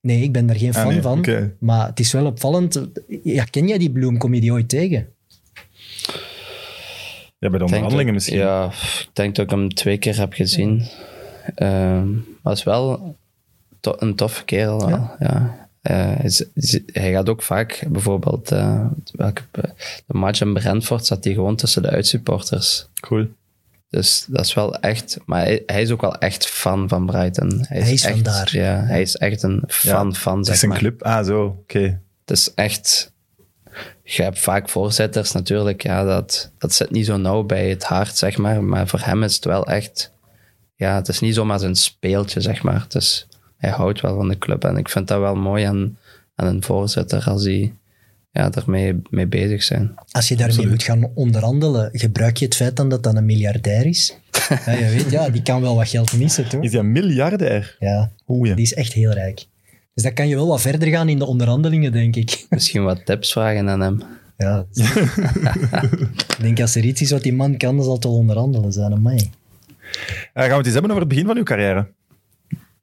[0.00, 1.52] Nee, ik ben daar geen Ah, fan nee, van.
[1.58, 2.86] Maar het is wel opvallend.
[3.22, 4.18] Ja, ken jij die Bloem?
[4.18, 5.08] Kom je die ooit tegen?
[7.38, 8.38] Ja, bij de onderhandelingen misschien.
[8.38, 8.66] Ja,
[9.00, 10.86] ik denk dat ik hem twee keer heb gezien.
[11.54, 13.16] Ehm, maar het is wel
[13.80, 14.78] to- een toffe kerel.
[14.88, 15.68] wel, Ja.
[15.82, 19.42] eh, hij, is- is- hij gaat ook vaak, bijvoorbeeld, eh, welke,
[20.06, 22.86] de match in Brentford zat hij gewoon tussen de uitsupporters.
[23.00, 23.26] Cool.
[23.90, 27.64] Dus dat is wel echt, maar hij, hij is ook wel echt fan van Brighton.
[27.68, 28.48] Hij is echt, daar.
[28.56, 30.78] Ja, hij is echt een fan van, Het zeg is een maar.
[30.78, 31.02] club.
[31.02, 31.44] Ah, zo.
[31.44, 32.00] Oké.
[32.24, 33.12] Het is echt,
[34.02, 38.16] je hebt vaak voorzitters natuurlijk, ja, dat, dat zit niet zo nauw bij het hart,
[38.16, 38.64] zeg maar.
[38.64, 40.12] Maar voor hem is het wel echt,
[40.78, 42.82] ja, het is niet zomaar zijn speeltje, zeg maar.
[42.82, 45.98] Het is, hij houdt wel van de club en ik vind dat wel mooi aan,
[46.34, 47.74] aan een voorzitter als die
[48.30, 49.94] ja, ermee mee bezig zijn.
[50.10, 53.86] Als je daarmee moet gaan onderhandelen, gebruik je het feit dan dat dat een miljardair
[53.86, 54.16] is?
[54.66, 56.62] ja, je weet, ja, die kan wel wat geld missen, toch?
[56.62, 57.76] Is hij een miljardair?
[57.78, 58.54] Ja, ja.
[58.54, 59.46] die is echt heel rijk.
[59.94, 62.44] Dus dan kan je wel wat verder gaan in de onderhandelingen, denk ik.
[62.50, 64.02] Misschien wat tips vragen aan hem.
[64.36, 64.86] Ja, dat
[66.28, 68.72] ik denk als er iets is wat die man kan, dan zal het wel onderhandelen
[68.72, 68.92] zijn.
[68.92, 69.30] Amai.
[70.32, 71.92] Eh, gaan we het eens hebben over het begin van uw carrière?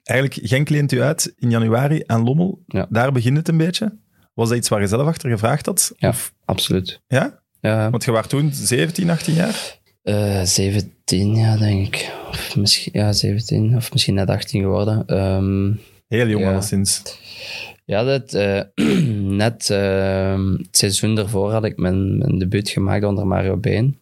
[0.02, 2.62] Eigenlijk, Genk leent u uit in januari aan Lommel.
[2.66, 2.86] Ja.
[2.90, 3.96] Daar begint het een beetje.
[4.34, 5.92] Was dat iets waar je zelf achter gevraagd had?
[5.96, 6.14] Ja,
[6.44, 7.00] absoluut.
[7.06, 7.40] Ja?
[7.60, 9.78] Ja, Want je was toen 17, 18 jaar?
[10.02, 12.12] Eh 17, ja, denk ik.
[12.28, 15.06] Of misschien, ja, 17, of misschien net 18 geworden.
[15.06, 15.72] Ehm,
[16.08, 16.52] Heel jong Ja.
[16.52, 17.02] alleszins.
[17.84, 18.60] ja, dat, eh,
[19.42, 23.98] net ehm, het seizoen daarvoor had ik mijn, mijn debuut gemaakt onder Mario Been.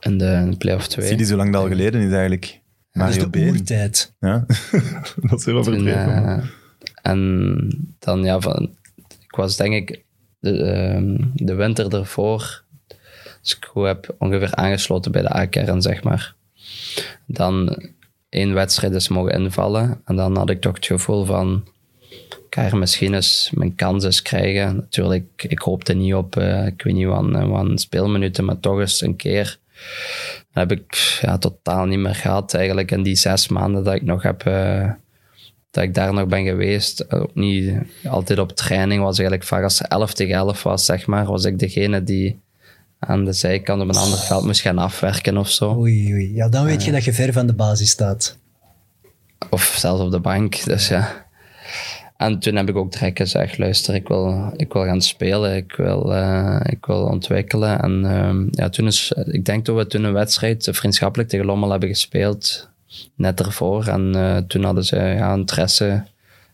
[0.00, 1.06] In de, play-off 2.
[1.06, 2.60] Zie die zo lang dat al geleden is eigenlijk.
[2.92, 3.50] Dat Mario is de Been.
[3.50, 4.14] oertijd.
[4.20, 4.46] Ja.
[5.28, 6.24] dat is heel overdreven.
[6.24, 6.44] eh,
[7.02, 8.76] en dan, ja, van,
[9.20, 10.04] ik was denk ik
[10.40, 12.64] de, ehm, de winter ervoor,
[13.42, 16.34] dus ik goed heb ongeveer aangesloten bij de A-kern, zeg maar.
[17.26, 17.78] Dan
[18.28, 21.64] één wedstrijd is mogen invallen en dan had ik toch het gevoel van,
[22.52, 24.76] ik ga er misschien eens mijn kans eens krijgen.
[24.76, 29.00] Natuurlijk, ik hoopte niet op, eh, ik weet niet wat, wat speelminuten, maar toch eens
[29.00, 29.58] een keer.
[30.52, 34.02] Dat heb ik ja, totaal niet meer gehad eigenlijk in die zes maanden dat ik
[34.02, 34.46] nog heb...
[34.46, 34.90] eh,
[35.70, 37.12] dat ik daar nog ben geweest.
[37.12, 41.06] Ook niet altijd op training was eigenlijk vaak als het 11 tegen 11 was, zeg
[41.06, 42.40] maar, was ik degene die
[42.98, 45.76] aan de zijkant op een ander veld moest gaan afwerken of zo.
[45.78, 46.34] Oei, oei.
[46.34, 48.38] Ja, dan weet je dat je ver van de basis staat.
[49.50, 51.21] Of zelfs op de bank, dus ja.
[52.22, 55.74] En toen heb ik ook direct gezegd, luister, ik wil, ik wil gaan spelen, ik
[55.76, 57.80] wil, eh, ik wil ontwikkelen.
[57.80, 61.46] En ehm, ja, toen is, ik denk dat we toen een wedstrijd eh, vriendschappelijk tegen
[61.46, 62.70] Lommel hebben gespeeld,
[63.14, 63.86] net ervoor.
[63.86, 66.04] En eh, toen hadden ze ja, interesse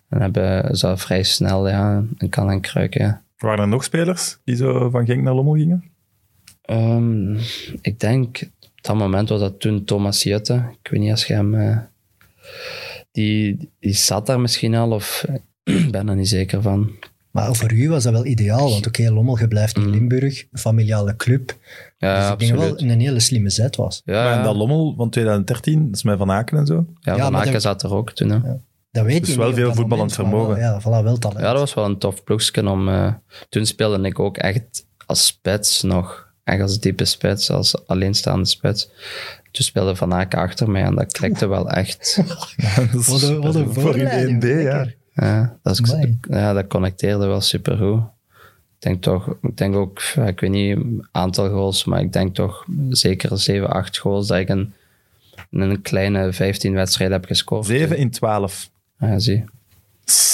[0.08, 3.04] en hebben ze vrij snel ja, een kan en kruiken.
[3.04, 3.22] Ja.
[3.38, 5.84] Waren er nog spelers die zo van Genk naar Lommel gingen?
[6.62, 7.36] Ehm,
[7.80, 10.62] ik denk, op dat moment was dat toen Thomas Jutte.
[10.82, 11.88] Ik weet niet als je hem...
[13.12, 15.24] die, die zat daar misschien al, of
[15.68, 16.90] ik ben er niet zeker van.
[17.30, 20.58] Maar voor u was dat wel ideaal, want oké, Lommel, je blijft in Limburg, een
[20.58, 21.56] familiale club.
[21.98, 24.02] Ja, dus ik denk wel een hele slimme zet was.
[24.04, 24.42] Ja, Maar ja.
[24.42, 26.86] dat Lommel van 2013, dat is met Van Aken en zo.
[27.00, 28.30] ja, Ja, Van Aken dat- zat er ook toen.
[28.30, 28.38] Hè.
[28.90, 30.48] Dat weet Dus je wel veel voetballend vermogen.
[30.48, 31.40] wel- Ja, voilà, wel talent.
[31.40, 32.88] Ja, dat was wel een tof ploegje om...
[32.88, 33.12] eh,
[33.48, 36.26] toen speelde ik ook echt als spits nog.
[36.44, 38.90] Echt als diepe spits, als alleenstaande spits.
[39.50, 42.16] Toen speelde Van Aken achter mij en dat klikte wel echt.
[42.92, 44.86] Dat is- Wat een- wat een voor in voorleiding, 1B, ja.
[45.20, 45.94] Ja, dat, is,
[46.30, 48.02] ja, dat connecteerde wel supergoed.
[48.78, 50.78] Ik denk toch, ik denk ook, ik weet niet
[51.12, 54.72] aantal goals, maar ik denk toch zeker 7, 8 goals dat ik in,
[55.50, 57.66] in een kleine 15 wedstrijden heb gescoord.
[57.66, 58.70] 7 in 12.
[58.98, 59.44] Ja, zie.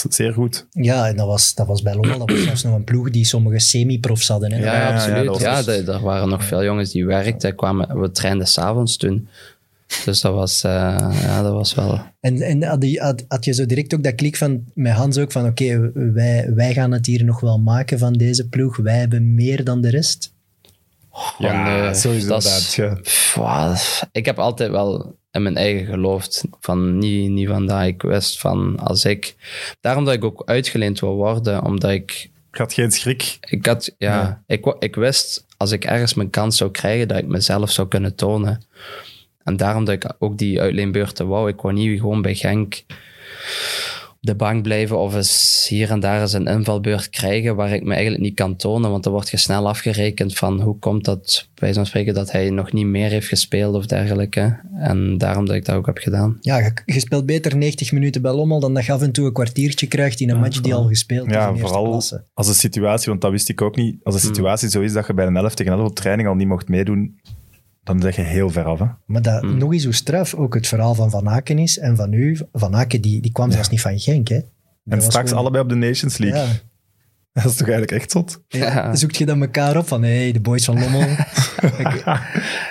[0.09, 0.66] Zeer goed.
[0.70, 3.25] Ja, en dat was, dat was bij Lommel, dat was zelfs nog een ploeg die
[3.25, 4.53] sommige semi-profs hadden.
[4.53, 4.59] Hè.
[4.59, 5.40] Ja, ja, ja, absoluut.
[5.40, 7.55] Ja, dus- er waren nog veel jongens die werkten.
[7.55, 9.29] Kwamen, we trainden s'avonds toen.
[10.04, 10.70] Dus dat was, eh,
[11.22, 12.00] ja, dat was wel...
[12.20, 15.18] En, en had, je- had, had je zo direct ook dat klik van, met Hans
[15.18, 18.76] ook van oké, wij, wij gaan het hier nog wel maken van deze ploeg.
[18.76, 20.33] Wij hebben meer dan de rest.
[21.11, 22.94] Van, eh, sowieso dat is- ja.
[22.94, 26.44] Pff, wat, Ik heb altijd wel in mijn eigen geloofd.
[26.61, 29.35] Van niet, niet van dat ik wist van als ik...
[29.80, 32.30] Daarom dat ik ook uitgeleend wil worden, omdat ik...
[32.52, 33.37] Ik had geen schrik.
[33.40, 34.42] Ik, had, ja, Ja.
[34.46, 38.14] Ik, ik wist als ik ergens mijn kans zou krijgen, dat ik mezelf zou kunnen
[38.14, 38.62] tonen.
[39.44, 41.48] En daarom dat ik ook die uitleenbeurten wou.
[41.48, 42.85] Ik wou niet gewoon bij Genk
[44.11, 47.85] op de bank blijven of eens hier en daar eens een invalbeurt krijgen waar ik
[47.85, 48.90] me eigenlijk niet kan tonen.
[48.90, 52.50] Want dan wordt je snel afgerekend van hoe komt dat, bij zo'n spreken, dat hij
[52.50, 54.61] nog niet meer heeft gespeeld of dergelijke.
[54.78, 56.37] En daarom dat ik dat ook heb gedaan.
[56.40, 59.26] Ja, je, je speelt beter 90 minuten bij Lommel dan dat je af en toe
[59.26, 62.24] een kwartiertje krijgt in een match die al gespeeld is Ja, in eerste vooral klasse.
[62.35, 63.96] als de situatie, want dat wist ik ook niet.
[64.02, 66.35] Als de situatie zo is dat je bij een 11 tegen 11 op training al
[66.35, 67.18] niet mocht meedoen,
[67.85, 68.79] dan zeg je heel ver af.
[68.79, 68.87] Hè?
[69.07, 69.59] Maar dat, Hmm.
[69.59, 72.38] nog eens hoe straf ook het verhaal van Van Aken is en van u.
[72.53, 74.40] Van Aken, die, die kwam zelfs niet van Genk, hè?
[74.88, 76.40] En straks allebei op de Nations League.
[76.40, 76.47] Ja.
[77.33, 78.42] Dat is toch eigenlijk echt zot?
[78.49, 78.94] Ja.
[78.97, 81.01] Zoekt je dan elkaar op van, hé, hey, de boys van Lommel.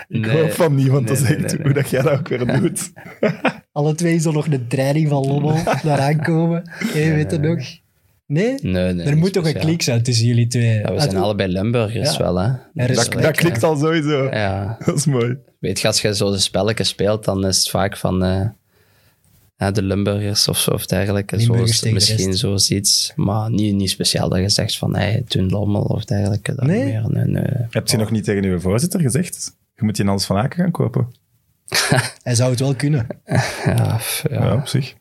[0.07, 0.41] Ik Nee.
[0.41, 1.63] hoop van niemand Nee, te zeggen nee, nee.
[1.63, 2.91] hoe dat jij dat ook weer doet.
[3.71, 6.69] Alle twee zo nog de training van Lommel daar aankomen.
[6.73, 7.59] Hé, weet je nog?
[8.25, 8.55] Nee?
[8.61, 9.05] Nee, nee.
[9.07, 9.69] er moet toch een speciaal.
[9.69, 10.79] klik zijn tussen jullie twee.
[10.79, 12.17] Ja, we zijn allebei Limburgers Ja.
[12.23, 12.51] wel, hè.
[12.85, 14.23] Is- Dat, klikt eh, al sowieso.
[14.31, 14.77] Ja.
[14.85, 15.37] Dat is mooi.
[15.59, 18.45] Weet je, als je zo de spelletjes speelt, dan is het vaak van eh,
[19.55, 21.35] ja, de Limburgers of, of dergelijke.
[21.37, 22.67] Limburgers Zoals, tegen de misschien rest.
[22.67, 23.13] zoiets.
[23.15, 26.55] Maar niet, niet speciaal dat je zegt van hey, toen Lommel of dergelijke.
[26.55, 26.83] Dat Nee?
[26.85, 27.03] meer.
[27.07, 27.65] Nee, nee.
[27.69, 29.55] Heb je nog niet tegen uw voorzitter gezegd?
[29.75, 31.07] Je moet in Hans van Aken gaan kopen.
[32.23, 33.07] Hij zou het wel kunnen.
[33.65, 34.45] Ja, f- ja.
[34.45, 34.93] Ja, op zich.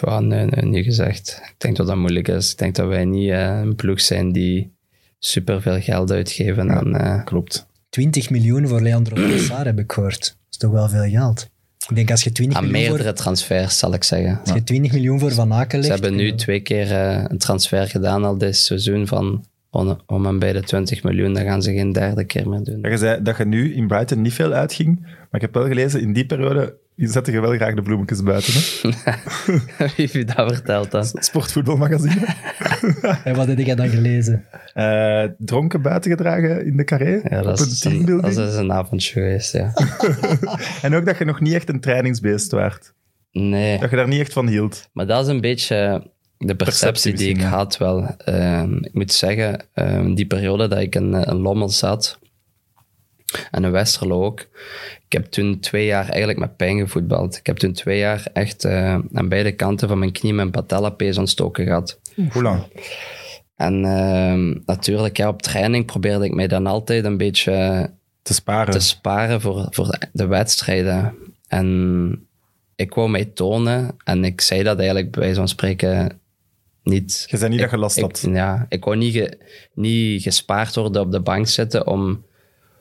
[0.00, 1.40] Ja, nee, nee, niet gezegd.
[1.44, 2.52] Ik denk dat dat moeilijk is.
[2.52, 4.72] Ik denk dat wij niet eh, een ploeg zijn die
[5.18, 6.96] superveel geld uitgeven aan...
[6.96, 7.66] eh, Klopt.
[7.90, 10.20] 20 miljoen voor Leandro Trossard heb ik gehoord.
[10.20, 11.48] Dat is toch wel veel geld.
[11.88, 14.40] Ik denk als je 20 aan miljoen, meerdere voor, transfers, zal ik zeggen.
[14.44, 15.94] als je 20 miljoen voor Van Aken legt...
[15.94, 20.26] Ze hebben nu twee keer eh, een transfer gedaan al dit seizoen van om, om
[20.26, 21.32] en bij de 20 miljoen.
[21.34, 22.82] Dan gaan ze geen derde keer meer doen.
[22.82, 25.66] Dat je zei dat je nu in Brighton niet veel uitging, maar ik heb wel
[25.66, 26.76] gelezen, in die periode
[27.08, 28.52] zette je wel graag de bloemetjes buiten.
[28.52, 29.12] Hè?
[29.84, 31.04] Wie heeft u dat verteld dan?
[31.04, 32.26] Sportvoetbalmagazine.
[33.24, 34.44] En wat heb jij dan gelezen?
[34.74, 38.54] Eh, dronken buiten gedragen in de carré Ja, op dat een is, een, dat is
[38.54, 39.72] een avondje geweest, ja.
[40.82, 42.94] En ook dat je nog niet echt een trainingsbeest waart.
[43.32, 44.88] Nee, Dat je daar niet echt van hield.
[44.92, 47.48] maar dat is een beetje de perceptie die ik ja.
[47.48, 48.14] had wel.
[48.16, 52.18] Ehm, ik moet zeggen, ehm, die periode dat ik in, in Lommel zat,
[53.50, 54.40] en in Westerlo ook,
[55.06, 57.36] ik heb toen twee jaar eigenlijk met pijn gevoetbald.
[57.36, 61.18] Ik heb toen twee jaar echt eh, aan beide kanten van mijn knie mijn patellapees
[61.18, 62.00] ontstoken gehad.
[62.32, 62.62] Hoe lang?
[63.56, 67.90] En ehm, natuurlijk, ja, op training probeerde ik mij dan altijd een beetje
[68.22, 68.72] Te sparen.
[68.72, 71.14] te sparen voor, voor de, de wedstrijden.
[71.48, 72.28] En
[72.76, 76.20] ik wou mij tonen en ik zei dat eigenlijk bij van spreken
[76.82, 77.26] niet.
[77.30, 78.26] Je zei niet ik, dat je last had.
[78.32, 79.38] Ja, ik wou niet, ge-
[79.74, 82.24] niet gespaard worden op de bank zitten om...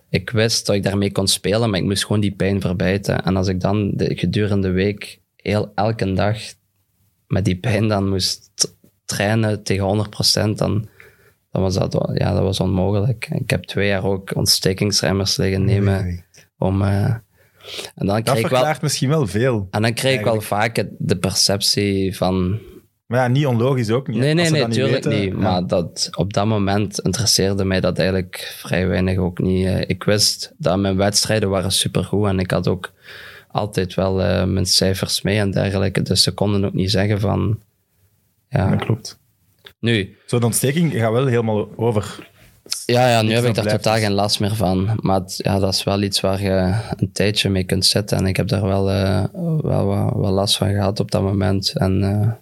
[0.10, 3.24] Ik wist dat ik daarmee kon spelen, maar ik moest gewoon die pijn verbijten.
[3.24, 6.38] En als ik dan de, gedurende de week heel, elke dag
[7.28, 8.52] met die pijn dan moest
[9.06, 10.06] trainen tegen
[10.46, 10.88] 100%, dan,
[11.52, 13.28] dan was dat, ja, dat was onmogelijk.
[13.32, 16.26] Ik heb twee jaar ook ontstekingsremmers liggen nemen
[16.58, 16.82] om...
[16.82, 17.16] eh,
[17.96, 19.68] en dan Dat kreeg ik wel, misschien wel veel.
[19.72, 22.60] en dan kreeg ik wel vaak de perceptie van...
[23.10, 24.18] Maar ja, niet onlogisch ook niet.
[24.18, 25.34] Nee, nee, nee, natuurlijk niet.
[25.34, 29.66] Maar dat, op dat moment interesseerde mij dat eigenlijk vrij weinig ook niet.
[29.66, 32.92] Eh, Ik wist dat mijn wedstrijden waren supergoed en ik had ook
[33.52, 36.02] altijd wel eh, mijn cijfers mee en dergelijke.
[36.02, 37.60] Dus ze konden ook niet zeggen van...
[38.50, 39.20] Ja, Dat klopt.
[39.80, 42.28] nu, Zo'n ontsteking gaat wel helemaal over.
[42.86, 45.00] Ja, ja nu heb ik daar totaal geen last meer van.
[45.02, 48.18] Maar het- ja, dat is wel iets waar je een tijdje mee kunt zitten.
[48.18, 49.24] En ik heb daar wel, eh,
[49.62, 51.74] wel, wel, wel last van gehad op dat moment.
[51.76, 52.38] En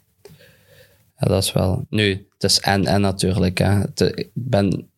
[1.18, 1.86] ja, dat is wel...
[1.90, 3.58] Nu, het is en en natuurlijk.
[3.58, 3.70] Hè.
[3.70, 4.90] Het- ik ben...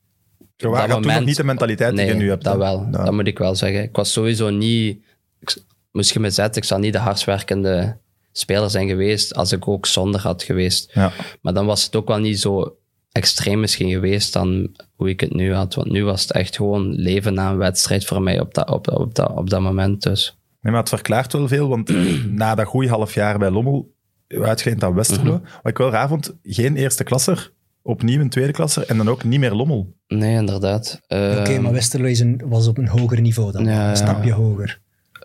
[0.55, 2.43] Toen nog niet de mentaliteit die je nu hebt.
[2.43, 2.59] dat hè.
[2.59, 2.87] wel.
[2.91, 3.03] Ja.
[3.03, 3.83] Dat moet ik wel zeggen.
[3.83, 5.03] Ik was sowieso niet...
[5.39, 5.57] Ik,
[5.91, 7.97] moest je me zetten, ik zou niet de hardwerkende
[8.31, 10.91] speler zijn geweest als ik ook zonder had geweest.
[10.93, 11.11] Ja.
[11.41, 12.77] Maar dan was het ook wel niet zo
[13.11, 15.75] extreem misschien geweest dan hoe ik het nu had.
[15.75, 18.91] Want nu was het echt gewoon leven na een wedstrijd voor mij op dat, op,
[18.91, 20.01] op dat, op dat moment.
[20.01, 21.89] Dus Nee, maar het verklaart wel veel, want
[22.31, 23.93] na dat goede half jaar bij Lommel,
[24.29, 25.43] uitgeend aan Westerlo, Mhm.
[25.43, 29.23] wat ik wel raar vond, geen eerste klasser, opnieuw een tweede klasser en dan ook
[29.23, 29.93] niet meer Lommel.
[30.07, 30.99] nee, inderdaad.
[31.07, 33.65] Oké, Ehm, maar Westerlo is een, was op een hoger niveau dan.
[33.65, 34.79] Ja, een stapje hoger.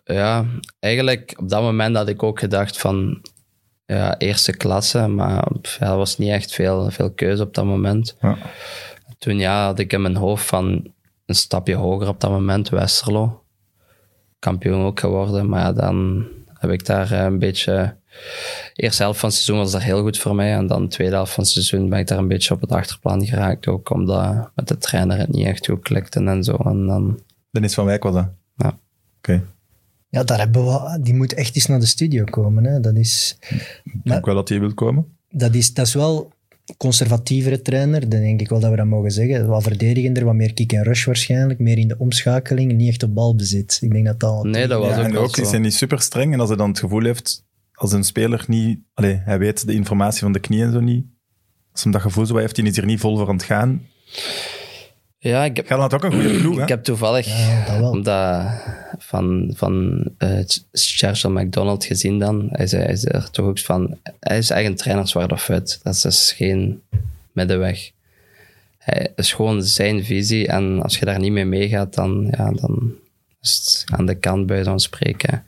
[0.05, 0.45] Ja,
[0.81, 3.21] eigenlijk op dat moment had ik ook gedacht van
[3.87, 8.17] ja, eerste klasse, maar ja, er was niet echt veel, veel keuze op dat moment.
[8.21, 8.37] Ja.
[9.19, 10.93] Toen ja, had ik in mijn hoofd van
[11.27, 13.43] een stapje hoger op dat moment, Westerlo.
[14.39, 17.97] Kampioen ook geworden, maar ja, dan heb ik daar eh, een beetje...
[18.75, 21.15] Eerste helft van het seizoen was dat heel goed voor mij en dan de tweede
[21.15, 24.51] helft van het seizoen ben ik daar een beetje op het achterplan geraakt, ook omdat
[24.55, 26.55] met de trainer het niet echt goed klikte en zo.
[26.57, 28.29] En dan, Dennis van Wijk was dat.
[28.57, 28.79] Ja.
[29.19, 29.43] Oké.
[30.09, 32.65] Ja, daar hebben we, die moet echt eens naar de studio komen.
[32.65, 32.81] Hè.
[32.81, 33.37] Dat, is,
[33.85, 35.07] Ik denk wel dat hij wil komen.
[35.31, 36.33] dat, is, dat is wel
[36.77, 38.01] conservatievere trainer.
[38.09, 39.47] Dan denk ik wel dat we dat mogen zeggen.
[39.47, 41.59] Wat verdedigender, wat meer kick en rush waarschijnlijk.
[41.59, 43.79] Meer in de omschakeling, niet echt op balbezit.
[43.81, 44.45] Ik denk dat dat...
[44.45, 45.43] nee, dat was Ja, ook en ook zo.
[45.43, 47.45] is hij niet super streng en als hij dan het gevoel heeft,
[47.75, 51.07] als een speler niet, allee, hij weet de informatie van de knie en zo niet,
[51.73, 53.87] als hem dat gevoel zo heeft, hij is hier niet vol voor aan het gaan.
[55.19, 56.63] Ja, ik heb, Gaat ook een goede ploeg, hè?
[56.63, 57.91] Ik heb toevallig, Ja, dat wel.
[57.91, 58.47] omdat
[58.99, 60.39] van, van eh
[60.73, 64.75] Churchill McDonald gezien dan, hij is, hij is er toch ook van, hij is eigen
[64.75, 65.81] trainerswaard of fit.
[65.83, 66.83] Dat is dus geen
[67.33, 67.91] middenweg.
[68.79, 72.93] Hij is gewoon zijn visie en als je daar niet mee meegaat, dan, ja, dan
[73.41, 75.45] is het aan de kant bij zo'n spreken.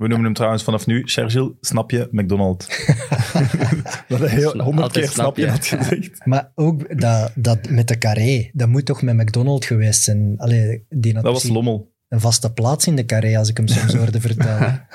[0.00, 2.66] We noemen hem trouwens vanaf nu, Sergil, snap je, McDonald.
[4.08, 5.76] dat hij heel honderd keer snap je had je.
[5.76, 6.26] gezegd.
[6.26, 10.34] Maar ook dat, dat met de carré, dat moet toch met McDonald's geweest zijn.
[10.36, 11.92] Allee, die Dat was Lommel.
[12.08, 14.86] een vaste plaats in de carré, als ik hem soms hoorde vertellen.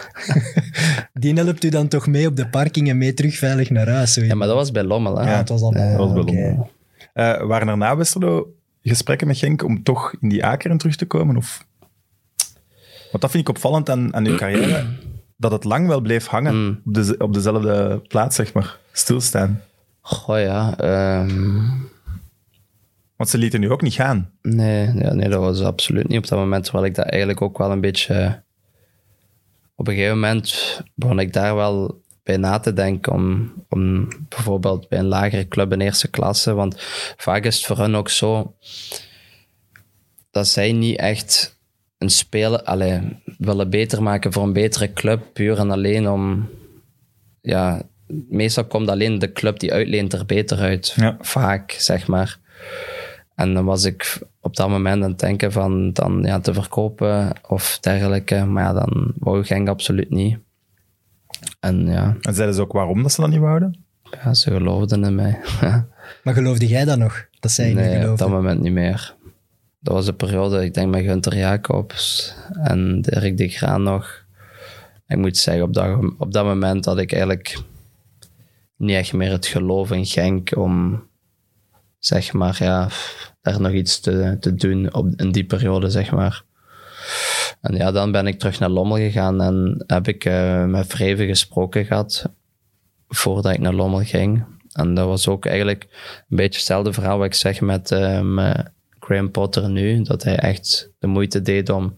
[1.13, 4.13] Die helpt u dan toch mee op de parking en mee terug veilig naar huis.
[4.13, 4.21] Zo.
[4.23, 5.31] Ja, maar dat was bij Lommel, hè?
[5.31, 6.31] Ja, het was al bij dat was bij oké.
[6.31, 6.69] Lommel.
[7.13, 11.05] Eh, waren er na Westerlo gesprekken met Genk om toch in die akeren terug te
[11.05, 11.37] komen?
[11.37, 11.65] Of?
[13.15, 14.85] Want dat vind ik opvallend aan, aan uw carrière,
[15.37, 16.81] dat het lang wel bleef hangen Mm.
[16.85, 18.77] op, de, op dezelfde plaats, zeg maar.
[18.91, 19.61] Stilstaan.
[20.01, 20.77] Goh, ja.
[20.77, 21.61] ehm,
[23.15, 24.31] Want ze lieten nu ook niet gaan.
[24.41, 26.63] nee, ja, nee, dat was absoluut niet op dat moment.
[26.63, 28.43] Terwijl ik dat eigenlijk ook wel een beetje...
[29.75, 34.89] Op een gegeven moment begon ik daar wel bij na te denken om, om bijvoorbeeld
[34.89, 36.53] bij een lagere club in eerste klasse.
[36.53, 36.75] Want
[37.17, 38.55] vaak is het voor hen ook zo
[40.31, 41.54] dat zij niet echt
[41.97, 46.49] een speler allee, willen beter maken voor een betere club, puur en alleen om...
[47.41, 47.81] Ja,
[48.29, 50.93] meestal komt alleen de club die uitleent er beter uit.
[50.95, 51.17] Ja.
[51.19, 52.39] Vaak, zeg maar.
[53.35, 57.31] En dan was ik op dat moment aan het denken van dan ja, te verkopen
[57.47, 58.45] of dergelijke.
[58.45, 60.37] Maar ja, dan wou Genk absoluut niet.
[61.59, 63.85] En ja, En zeiden ze ook waarom dat ze dat niet wouden?
[64.23, 65.39] ja ze geloofden in mij.
[66.23, 67.25] Maar geloofde jij dat nog?
[67.39, 68.17] Dat zij niet nee, op geloofden?
[68.17, 69.14] dat moment niet meer.
[69.85, 74.25] Dat was de periode, ik denk met Gunter Jacobs en Dirk de Graan nog.
[75.07, 77.57] Ik moet zeggen, op dat, op dat moment had ik eigenlijk
[78.77, 81.03] niet echt meer het geloof in Genk om,
[81.99, 82.89] zeg maar, ja,
[83.41, 86.43] daar nog iets te, te doen op, in die periode, zeg maar.
[87.61, 91.27] En ja, dan ben ik terug naar Lommel gegaan en heb ik eh, met Vreven
[91.27, 92.29] gesproken gehad
[93.07, 94.45] voordat ik naar Lommel ging.
[94.71, 95.83] En dat was ook eigenlijk
[96.29, 98.73] een beetje hetzelfde verhaal wat ik zeg met, eh, met
[99.05, 100.01] Graham Potter nu.
[100.01, 101.97] Dat hij echt de moeite deed om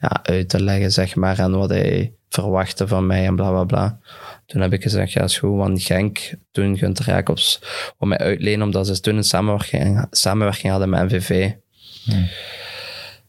[0.00, 3.64] ja, uit te leggen, zeg maar, en wat hij verwachtte van mij en bla bla
[3.64, 3.98] bla.
[4.46, 7.60] Toen heb ik gezegd, ja, is goed, want Genk, toen Gunter Jacobs,
[7.98, 11.50] om mij uitlenen, omdat ze toen een samenwerking, samenwerking hadden met NVV.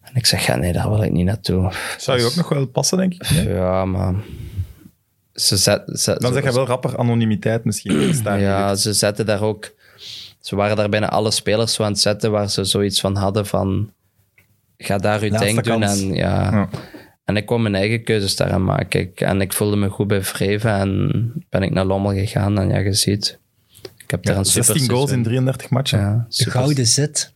[0.01, 1.71] En ik zeg, ja, nee, daar wil ik niet naartoe.
[1.97, 3.29] Zou je ook nog wel passen, denk ik?
[3.31, 3.47] Nee?
[3.47, 4.13] Ja, maar...
[5.33, 8.13] Ze zet, ze, Dan ze- zeg je wel rapper anonimiteit misschien.
[8.21, 9.73] Staan ja, ze zetten daar ook...
[10.43, 13.45] Ze waren daar bijna alle spelers zo aan het zetten waar ze zoiets van hadden
[13.45, 13.91] van...
[14.77, 16.01] Ga daar uw Laatste ding doen kans.
[16.01, 16.51] en ja...
[16.51, 16.69] Ja.
[17.25, 18.99] En ik kon mijn eigen keuzes daaraan maken.
[18.99, 22.60] Ik, en ik voelde me goed bij Vreven en ben ik naar Lommel gegaan.
[22.60, 23.39] En ja, je ziet,
[23.97, 25.23] ik heb daar een super 16 goals in seizoen.
[25.23, 25.99] 33 matchen.
[25.99, 27.34] Ja, De gouden zet,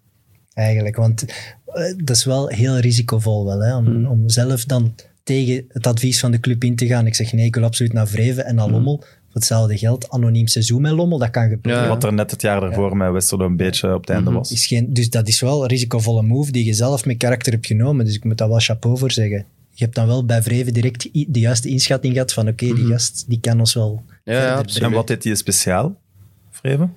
[0.54, 0.96] eigenlijk.
[0.96, 1.26] Want
[1.66, 6.20] eh, dat is wel heel risicovol wel, hè, om, om zelf dan tegen het advies
[6.20, 7.06] van de club in te gaan.
[7.06, 8.98] Ik zeg nee, ik wil absoluut naar Vreven en naar Lommel.
[9.00, 11.82] Voor hetzelfde geld, anoniem seizoen met Lommel, dat kan gebeuren.
[11.84, 11.88] Ja.
[11.88, 14.38] Wat er net het jaar daarvoor met Westerlo een beetje op het einde Mhm.
[14.40, 14.52] was.
[14.52, 17.66] Is geen, dus dat is wel een risicovolle move die je zelf met karakter hebt
[17.66, 18.06] genomen.
[18.06, 19.46] Dus ik moet daar wel chapeau voor zeggen.
[19.72, 23.26] Je hebt dan wel bij Vreven direct de juiste inschatting gehad van oké, die gast
[23.28, 24.64] die kan ons wel Ja, ja.
[24.82, 25.96] En wat deed hij speciaal,
[26.52, 26.94] Vreven?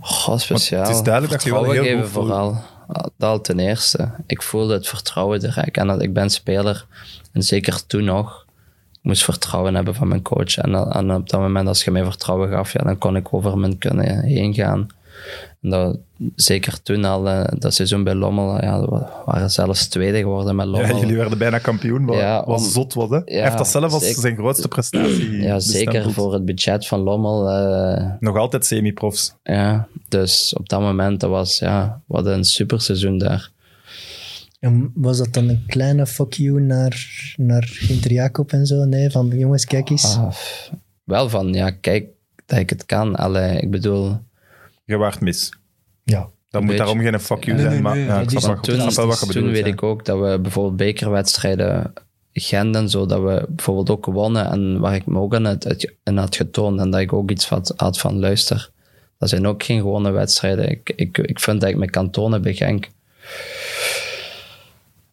[0.00, 0.78] Goh, speciaal.
[0.78, 2.26] Want het is duidelijk dat je wel Vertrouwen heel geven goed voelt.
[2.26, 2.74] vooral.
[3.16, 4.10] Dat al ten eerste.
[4.26, 5.76] Ik voelde het vertrouwen direct.
[5.76, 6.86] En dat ik ben speler.
[7.32, 8.45] En zeker toen nog.
[9.06, 10.56] Moest vertrouwen hebben van mijn coach.
[10.56, 13.58] En, en op dat moment, als je mij vertrouwen gaf, ja, dan kon ik over
[13.58, 14.86] mijn kunnen heen gaan.
[15.62, 15.98] En dat,
[16.34, 20.66] zeker toen al, eh, dat seizoen bij Lommel, ja, we waren zelfs tweede geworden met
[20.66, 20.98] Ja, Lommel.
[21.00, 23.10] jullie werden bijna kampioen, wat, Ja, wat om- zot was.
[23.10, 23.16] Hè?
[23.24, 24.20] Hij Ja, heeft dat zelf als zeker.
[24.20, 26.14] zijn grootste prestatie ja, zeker bestempeld.
[26.14, 27.50] voor het budget van Lommel.
[27.50, 29.34] eh, Nog altijd semi-profs.
[29.42, 33.50] ja, dus op dat moment, dat was, ja, wat een super seizoen daar.
[34.60, 38.84] En was dat dan een kleine fuck you naar, naar Ginter Jacob en zo?
[38.84, 40.16] Nee, van jongens, kijk eens.
[40.16, 40.34] Ah,
[41.04, 42.06] wel van, ja, kijk
[42.46, 43.16] dat ik het kan.
[43.16, 44.20] Allee, ik bedoel,
[44.84, 45.52] Je waart mis.
[46.04, 46.28] Ja.
[46.50, 48.74] Dat Een moet daarom geen fuck you Nee, zijn, nee, maar ja, ik snap, toen,
[48.74, 49.72] ik snap wel wat je toen weet ja.
[49.72, 51.92] ik ook dat we bijvoorbeeld bekerwedstrijden
[52.32, 56.16] genden, zo dat we bijvoorbeeld ook gewonnen en waar ik me ook aan had, in
[56.16, 58.70] had getoond en dat ik ook iets had, had van luister.
[59.18, 60.70] Dat zijn ook geen gewone wedstrijden.
[60.70, 62.88] Ik, ik, ik vind dat ik me kan tonen bij Genk.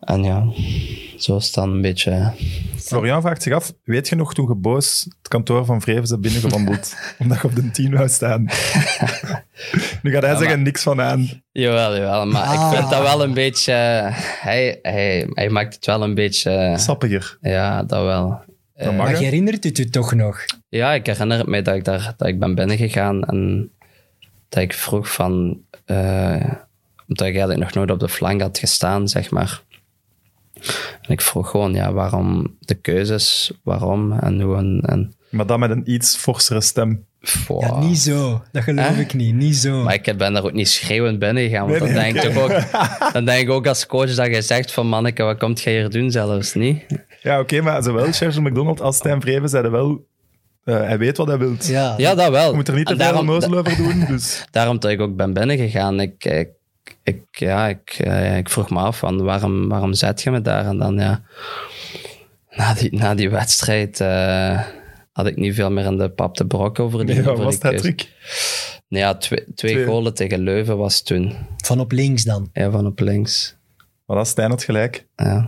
[0.06, 0.46] En ja,
[1.18, 2.32] zo is het dan een beetje...
[2.76, 6.22] Florian vraagt zich af, weet je nog toen je boos het kantoor van Vrevens hebt
[6.22, 6.96] binnengewandeld?
[7.20, 8.42] omdat je op de 10 wou staan.
[10.02, 11.44] nu gaat hij zeggen niks van aan.
[11.52, 12.54] Jawel, jawel, maar Ah.
[12.72, 13.74] ik vind dat wel een beetje...
[14.42, 16.74] Hij, hij, hij maakt het wel een beetje...
[16.78, 17.38] Sappiger.
[17.42, 18.42] Ja, dat wel.
[18.76, 20.46] Dat mag, Maar je herinnert het u toch nog?
[20.70, 23.72] Ja, ik herinner het mij dat ik, daar, dat ik ben binnengegaan en
[24.50, 25.62] dat ik vroeg van...
[25.86, 26.52] eh,
[27.08, 29.62] omdat ik eigenlijk nog nooit op de flank had gestaan, zeg maar.
[31.04, 34.82] En ik vroeg gewoon, ja, waarom de keuzes, waarom en hoe en...
[34.86, 37.06] en Maar dan met een iets forsere stem.
[37.48, 37.62] Wow.
[37.62, 38.42] Ja, niet zo.
[38.52, 39.36] Dat geloof ik niet.
[39.36, 39.84] Niet zo.
[39.84, 41.68] Maar ik ben daar ook niet schreeuwend binnen gegaan.
[41.68, 44.42] Want Nee, dan, nee, denk toch ook, dan denk ik ook als coach dat je
[44.42, 46.84] zegt van manneke, wat komt jij hier doen zelfs niet?
[47.22, 50.06] Ja, oké, maar zowel Sergio McDonald als Stijn Vreven zeiden wel...
[50.64, 51.56] eh, hij weet wat hij wil.
[51.60, 51.94] ja.
[51.98, 52.50] Ja, dat wel.
[52.50, 54.06] Je moet er niet te veel onnozel over doen.
[54.10, 54.46] Dus.
[54.52, 56.00] daarom dat ik ook ben binnengegaan.
[56.00, 56.50] Ik, ik,
[57.04, 60.66] ik, ja, ik, eh, ik vroeg me af, van waarom, waarom zet je me daar?
[60.66, 61.22] En dan, ja,
[62.50, 64.62] na die, na die wedstrijd eh,
[65.12, 67.60] had ik niet veel meer in de pap te brok over die, Nee, wat was
[67.60, 68.12] dat truc?
[68.88, 69.86] Nee, ja, twee, twee, Twee.
[69.86, 71.34] golen tegen Leuven was toen.
[71.58, 72.50] Van op links dan.
[72.54, 73.56] Ja, van op links.
[74.06, 75.08] Wat had Stijn had gelijk.
[75.16, 75.48] Ja,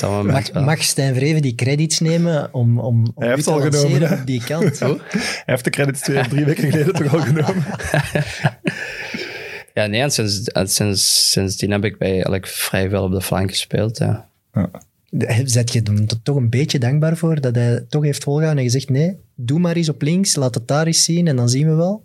[0.00, 3.58] dat Mag, mag Stijn Vreven die credits nemen om, om, om Hij heeft te al
[3.58, 4.78] lanceren genomen, op die kant?
[4.78, 4.98] Hij
[5.44, 7.64] heeft de credits twee of drie weken geleden toch al genomen.
[9.74, 13.50] Ja, nee, en sinds, sinds, sindsdien heb ik bij eigenlijk vrij veel op de flank
[13.50, 13.98] gespeeld.
[13.98, 14.28] Ja.
[15.44, 18.70] Zet je hem er toch een beetje dankbaar voor dat hij toch heeft volgehouden en
[18.70, 21.68] gezegd nee, doe maar eens op links, laat het daar eens zien en dan zien
[21.68, 22.04] we wel.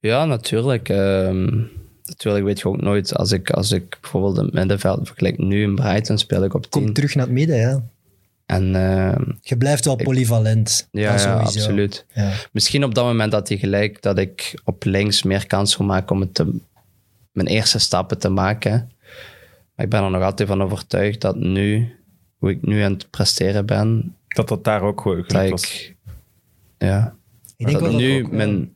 [0.00, 0.88] Ja, natuurlijk.
[0.88, 1.62] Ehm,
[2.04, 5.62] natuurlijk weet je ook nooit, als ik, als ik bijvoorbeeld in het middenveld vergelijk nu
[5.62, 6.92] in Brighton, speel ik op Kom 10.
[6.92, 7.82] terug naar het midden, ja.
[8.48, 10.88] En ehm, Je blijft wel polyvalent.
[10.90, 12.06] ja, absoluut.
[12.14, 12.32] Ja.
[12.52, 16.14] Misschien op dat moment dat hij gelijk dat ik op links meer kans zou maken
[16.14, 16.58] om het te,
[17.32, 18.90] mijn eerste stappen te maken.
[19.74, 21.94] Maar ik ben er nog altijd van overtuigd dat nu,
[22.38, 25.62] hoe ik nu aan het presteren ben, Dat dat daar ook goed dat was.
[25.62, 25.96] ik,
[26.78, 27.14] ja,
[27.56, 28.74] Ik denk dat wel dat nu ook, mijn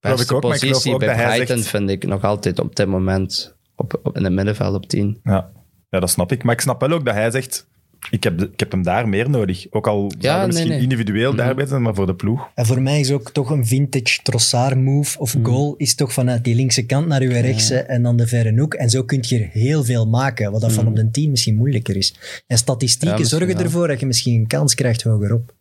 [0.00, 2.76] beste ik ook, maar ik geloof positie bij Brighton zegt- vind ik nog altijd op
[2.76, 5.20] dit moment op, op, in het middenveld op 10.
[5.24, 5.50] Ja.
[5.90, 6.42] ja, dat snap ik.
[6.42, 7.68] Maar ik snap wel ook dat hij zegt,
[8.10, 9.66] ik heb, de- ik heb hem daar meer nodig.
[9.70, 10.76] Ook al nee, misschien nee.
[10.80, 10.82] Mhm.
[10.90, 12.48] individueel daarbij zijn, maar voor de ploeg.
[12.54, 15.44] En voor mij is ook toch een vintage Trossard move of Mm.
[15.44, 18.74] goal is toch vanuit die linkse kant naar uw rechtse en dan de verre hoek.
[18.74, 21.56] En zo kun je er heel veel maken, wat dat van op de 10 misschien
[21.56, 22.14] moeilijker is.
[22.46, 23.18] En statistieken.
[23.18, 25.54] Ja, zorgen ervoor dat je misschien een kans krijgt hogerop.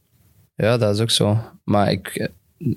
[0.55, 1.37] Ja, dat is ook zo.
[1.63, 2.27] Maar ik, eh,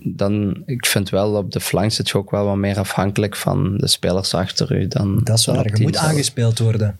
[0.04, 3.76] dan, ik vind wel op de flank zit je ook wel wat meer afhankelijk van
[3.76, 5.64] de spelers achter u dan Dat is waar.
[5.64, 6.06] Je 10 moet zelf.
[6.06, 6.98] aangespeeld worden.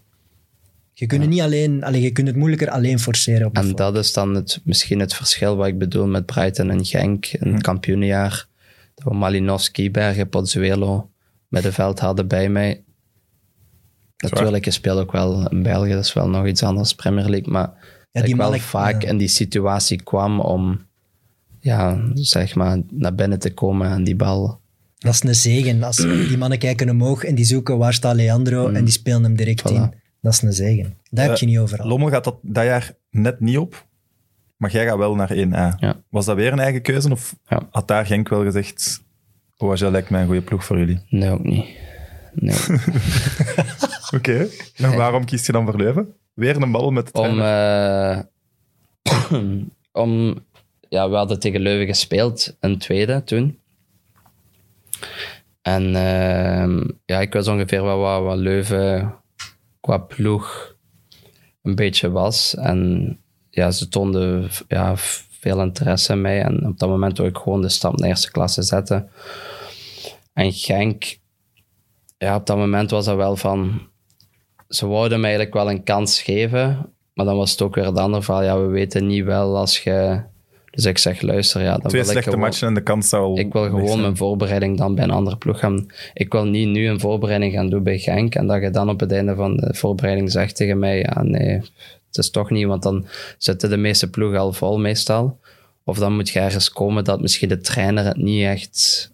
[0.94, 3.46] Je kunt, het niet alleen, alleen, je kunt het moeilijker alleen forceren.
[3.46, 6.70] Op de En dat is dan het, misschien het verschil wat ik bedoel met Brighton
[6.70, 8.46] en Genk in het kampioenenjaar.
[8.94, 11.10] Dat we Malinowski, Bergen, Pozzuelo
[11.48, 12.84] middenveld hadden bij mij.
[14.16, 17.52] Natuurlijk, je speelt ook wel in België, dat is wel nog iets anders, Premier League.
[17.52, 17.66] Maar
[18.12, 19.08] dat die ik wel vaak ja.
[19.08, 20.86] in die situatie kwam om
[21.60, 24.60] ja, zeg maar, naar binnen te komen en die bal
[24.98, 25.82] Dat is een zegen.
[25.82, 29.36] Als die mannen kijken omhoog en die zoeken waar staat Leandro en die spelen hem
[29.36, 29.70] direct.
[29.70, 29.74] Voilà.
[29.74, 30.01] in.
[30.22, 30.96] Dat is een zegen.
[31.10, 31.86] Dat heb je niet overal.
[31.86, 33.86] Lommel gaat dat, dat jaar net niet op,
[34.56, 35.78] maar jij gaat wel naar 1A.
[35.78, 36.02] Ja.
[36.08, 37.68] Was dat weer een eigen keuze of Ja.
[37.70, 39.02] had daar Genk wel gezegd,
[39.56, 41.00] OHL lijkt mij een goede ploeg voor jullie?
[41.08, 41.66] Nee, ook niet.
[42.34, 42.56] Nee.
[44.16, 46.14] Oké, en waarom kies je dan voor Leuven?
[46.34, 48.18] Weer een bal met de om, eh,
[50.02, 50.38] om,
[50.88, 53.58] ja, we hadden tegen Leuven gespeeld, een tweede toen.
[55.62, 59.14] En ehm, ja, ik wist ongeveer wel wat, wat Leuven
[59.82, 60.76] qua ploeg
[61.62, 62.54] een beetje was.
[62.54, 63.18] En
[63.50, 64.96] ja, ze toonden ja,
[65.30, 66.42] veel interesse in mij.
[66.42, 69.10] En op dat moment wil ik gewoon de stap naar eerste klasse zetten.
[70.32, 71.18] En Genk,
[72.18, 73.90] ja, op dat moment was dat wel van...
[74.68, 77.98] Ze wouden me eigenlijk wel een kans geven, maar dan was het ook weer het
[77.98, 78.42] andere verhaal.
[78.42, 80.22] Ja, we weten niet wel als je...
[80.74, 82.44] Dus ik zeg, luister, ja, dan Twee wil ik slechte gewoon...
[82.44, 85.58] matchen en de kans zou Ik wil gewoon mijn voorbereiding dan bij een andere ploeg
[85.58, 85.86] gaan.
[86.14, 89.00] Ik wil niet nu een voorbereiding gaan doen bij Genk en dat je dan op
[89.00, 91.54] het einde van de voorbereiding zegt tegen mij, ja nee,
[92.06, 93.06] het is toch niet, want dan
[93.38, 95.38] zitten de meeste ploegen al vol meestal.
[95.84, 99.10] Of dan moet je ergens komen dat misschien de trainer het niet echt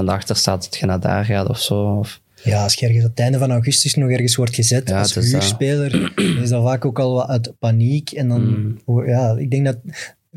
[0.00, 1.96] 100% achter staat dat je naar daar gaat of zo.
[1.98, 4.98] Of, Ja, als je ergens op het einde van augustus nog ergens wordt gezet Ja,
[4.98, 8.10] als huurspeler, dan is dat vaak ook al wat uit paniek.
[8.10, 8.42] En dan,
[8.86, 9.06] Mm.
[9.06, 9.76] ja, ik denk dat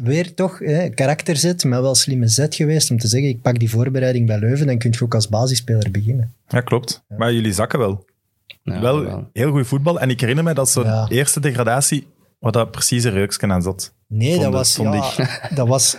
[0.03, 3.59] weer toch hè, karakter zit, maar wel slimme zet geweest om te zeggen, ik pak
[3.59, 6.33] die voorbereiding bij Leuven, dan kun je ook als basisspeler beginnen.
[6.47, 7.03] Ja, klopt.
[7.17, 8.05] Maar jullie zakken wel.
[8.63, 9.99] ja, wel, heel goed voetbal.
[9.99, 11.07] En ik herinner me dat zo'n Ja.
[11.09, 12.07] eerste degradatie,
[12.39, 13.93] wat dat precies een reuksken aan zat.
[14.07, 15.97] Nee, Vond dat was, vond ja, dat was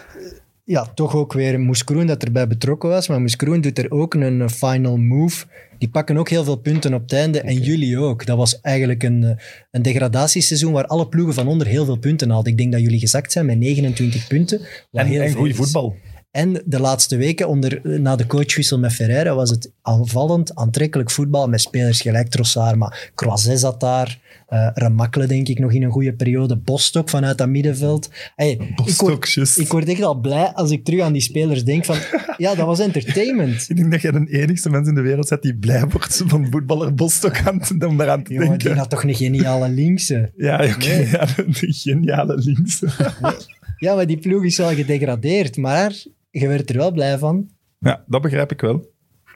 [0.65, 3.09] ja, toch ook weer Moes Kroen dat erbij betrokken was.
[3.09, 5.47] Maar Moes Kroen doet er ook een eh, final move.
[5.79, 7.41] Die pakken ook heel veel punten op het einde.
[7.41, 8.27] En jullie ook.
[8.27, 9.37] Dat was eigenlijk een, eh,
[9.71, 12.53] een degradatieseizoen waar alle ploegen van onder heel veel punten hadden.
[12.53, 14.61] Ik denk dat jullie gezakt zijn met 29 punten.
[14.93, 15.97] En, heel en goed voetbal.
[16.31, 21.49] En de laatste weken, onder, na de coachwissel met Ferreira, was het aanvallend, aantrekkelijk voetbal
[21.49, 22.77] met spelers gelijk Trossard.
[22.77, 24.19] Maar Croiset zat daar.
[24.51, 26.57] Eh Remakkele, denk ik, nog in een goede periode.
[26.57, 28.11] Bostok vanuit dat middenveld.
[28.36, 28.51] Hey,
[28.84, 31.96] ik, word, ik word echt al blij als ik terug aan die spelers denk van...
[32.36, 33.66] Ja, dat was entertainment.
[33.68, 36.46] Ik denk dat jij de enigste mens in de wereld bent die blij wordt van
[36.51, 40.32] voetballer Bostok aan te, om daaraan te Jongen, die had toch een geniale linkse.
[40.36, 40.86] Ja, oké.
[40.86, 41.07] Nee.
[41.11, 42.82] Ja, de geniale links.
[43.76, 45.57] Ja, maar die ploeg is wel gedegradeerd.
[45.57, 47.48] Maar je werd er wel blij van.
[47.78, 48.90] Ja, dat begrijp ik wel.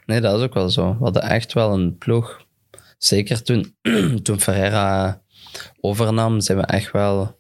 [0.07, 0.97] Nee, dat is ook wel zo.
[0.99, 2.44] We hadden echt wel een ploeg.
[3.05, 3.77] Zeker toen,
[4.23, 5.21] toen Ferreira
[5.81, 7.37] overnam, zijn we echt wel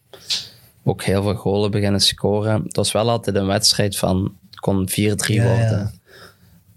[0.84, 2.62] ook heel veel golen beginnen scoren.
[2.62, 5.78] Het was wel altijd een wedstrijd van, het kon 4-3 Ja, worden.
[5.78, 5.92] ja.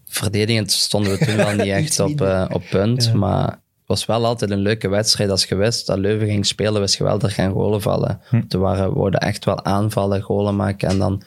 [0.06, 3.06] verdedigend stonden we toen wel niet echt op, eh, op punt.
[3.06, 3.14] Ja.
[3.16, 5.30] Maar het was wel altijd een leuke wedstrijd.
[5.30, 8.22] Als je wist dat Leuven ging spelen, wist je wel dat er geen golen vallen.
[8.48, 10.90] Toen waren, we wouden echt wel aanvallen, golen maken.
[10.90, 11.22] En dan,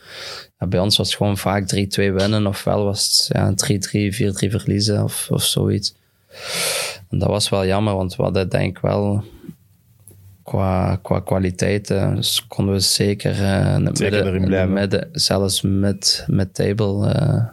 [0.59, 2.47] ja, bij ons was het gewoon vaak 3-2 winnen.
[2.47, 3.53] Ofwel was het ja,
[4.11, 5.95] 3-3, 4-3 verliezen of, of zoiets.
[7.09, 9.25] En dat was wel jammer, want we hadden denk ik wel
[10.43, 14.49] qua, qua kwaliteiten dus konden we zeker eh, in het Zeker midden, erin in het
[14.49, 14.73] blijven.
[14.73, 17.13] midden, zelfs met, met table.
[17.13, 17.45] eh,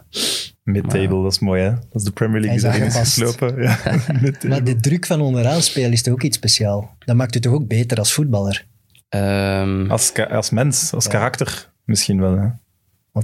[0.62, 1.70] Mid-table, dat is mooi hè.
[1.70, 3.62] Dat is de Premier League die daarin is geslopen.
[3.62, 3.78] Ja.
[4.48, 6.84] Maar de druk van onderaan spelen is toch ook iets speciaals.
[6.98, 8.66] Dat maakt u toch ook beter als voetballer?
[9.08, 12.38] ehm, Als, als mens, als karakter misschien wel.
[12.38, 12.48] Hè.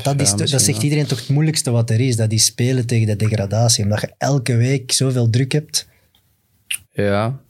[0.02, 2.16] Want dat, is, Ja, dat zegt iedereen toch het moeilijkste wat er is.
[2.16, 3.84] Dat is spelen tegen de degradatie.
[3.84, 5.88] Omdat je elke week zoveel druk hebt.
[6.90, 7.40] ja.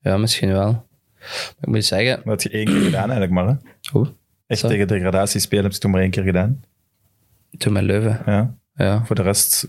[0.00, 0.84] ja, misschien wel.
[1.20, 3.46] Maar ik moet zeggen, Dat had je één keer gedaan eigenlijk maar.
[3.46, 3.54] Hè.
[3.90, 4.12] hoe?
[4.46, 4.68] Echt Zo.
[4.68, 6.60] tegen degradatie spelen heb je toen maar één keer gedaan.
[7.58, 8.22] Toen met Leuven.
[8.26, 8.54] Ja.
[8.74, 9.04] Ja.
[9.04, 9.68] Voor de rest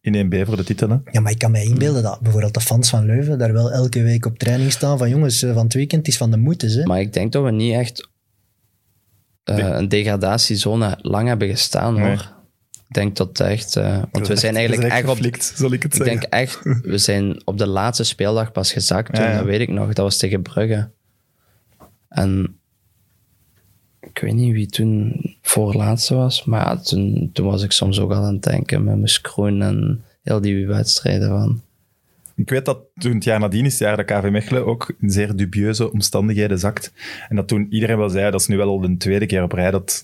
[0.00, 0.88] in 1B voor de titel.
[0.88, 0.96] Hè.
[1.12, 4.02] Ja, maar ik kan me inbeelden dat bijvoorbeeld de fans van Leuven daar wel elke
[4.02, 4.98] week op training staan.
[4.98, 6.66] Van jongens, eh, van het weekend is van de moeite.
[6.66, 6.84] Hè?
[6.84, 8.08] Maar ik denk dat we niet echt
[9.48, 12.04] eh, een degradatiezone lang hebben gestaan Nee.
[12.06, 12.36] hoor.
[12.88, 13.76] Ik denk dat echt.
[13.76, 15.10] eh, want we zijn eigenlijk echt op.
[15.10, 16.20] geflikt, zal ik het Ik zeggen.
[16.20, 19.14] denk echt, we zijn op de laatste speeldag pas gezakt.
[19.14, 19.36] Toen, Ja, ja.
[19.36, 19.86] Dat weet ik nog.
[19.86, 20.90] Dat was tegen Brugge.
[22.08, 22.58] En
[24.00, 28.22] ik weet niet wie toen voorlaatste was, maar toen, toen was ik soms ook al
[28.24, 31.62] aan het denken met mijn Kroen en heel die wedstrijden van.
[32.38, 35.10] Ik weet dat toen het jaar nadien is, het jaar dat KV Mechelen ook in
[35.10, 36.92] zeer dubieuze omstandigheden zakt.
[37.28, 39.52] En dat toen iedereen wel zei, dat is nu wel al de tweede keer op
[39.52, 40.02] rij, dat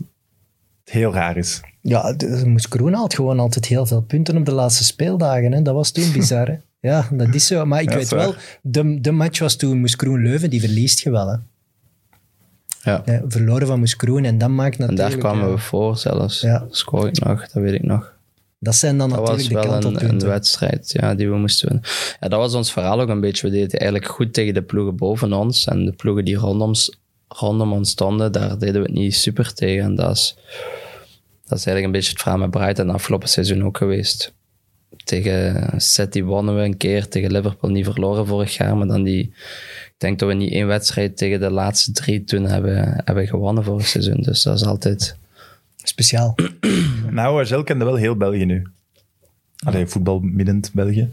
[0.85, 1.61] het heel raar is.
[1.81, 2.17] Ja,
[2.47, 5.53] Moes Kroen haalt gewoon altijd heel veel punten op de laatste speeldagen.
[5.53, 5.63] Hè?
[5.63, 6.47] Dat was toen bizar.
[6.47, 6.55] Hè?
[6.81, 7.65] Ja, dat is zo.
[7.65, 11.11] Maar ik Ja, weet wel, de, de match was toen Moes Kroen-Leuven, die verliest je
[11.11, 11.29] wel.
[11.29, 11.37] Hè?
[12.83, 13.03] Ja.
[13.05, 15.23] Ja, verloren van Moes Kroen en dat maakt En natuurlijk...
[15.23, 16.41] daar kwamen we voor zelfs.
[16.41, 16.67] Ja.
[16.71, 18.14] Scoor ik nog, dat weet ik nog.
[18.65, 20.29] Dat zijn dan Dat natuurlijk de wel een, een kantelpunten.
[20.29, 21.89] wedstrijd ja, die we moesten winnen.
[22.21, 23.47] Ja, dat was ons verhaal ook een beetje.
[23.47, 25.67] We deden eigenlijk goed tegen de ploegen boven ons.
[25.67, 26.73] En de ploegen die rondom,
[27.29, 29.85] rondom ons stonden, daar deden we het niet super tegen.
[29.85, 30.37] En dat is,
[31.47, 34.33] dat is eigenlijk een beetje het verhaal met Brighton afgelopen seizoen ook geweest.
[35.05, 38.77] Tegen City wonnen we een keer, tegen Liverpool niet verloren vorig jaar.
[38.77, 39.23] Maar dan die,
[39.85, 43.65] ik denk dat we niet één wedstrijd tegen de laatste drie toen hebben, hebben gewonnen
[43.65, 44.21] vorig seizoen.
[44.21, 45.17] Dus dat is altijd...
[45.85, 46.35] Speciaal.
[47.11, 48.67] Nou, Agel kende wel heel België nu.
[49.65, 51.13] Allee, voetbalmiddend België.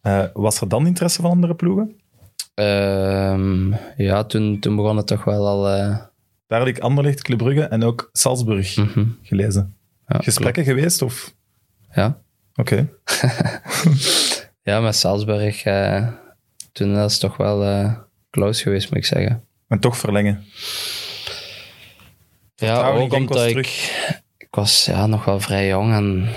[0.00, 2.00] Eh, was er dan interesse van andere ploegen?
[2.54, 5.68] Ehm, ja, toen, toen begon het toch wel al...
[5.68, 5.98] eh,
[6.46, 9.04] Daar had ik Anderlecht, Club Brugge en ook Salzburg mhm.
[9.22, 9.74] gelezen.
[10.06, 11.02] Ja, Gesprekken geweest?
[11.02, 11.34] Of?
[11.94, 12.22] Ja,
[12.54, 12.88] Oké.
[14.68, 16.08] ja met Salzburg, eh,
[16.72, 17.94] toen was het toch wel eh,
[18.30, 19.44] close geweest, moet ik zeggen.
[19.68, 20.44] En toch verlengen.
[22.62, 23.90] Ja, ook was omdat ik, terug.
[24.36, 26.28] ik was ja, nog wel vrij jong en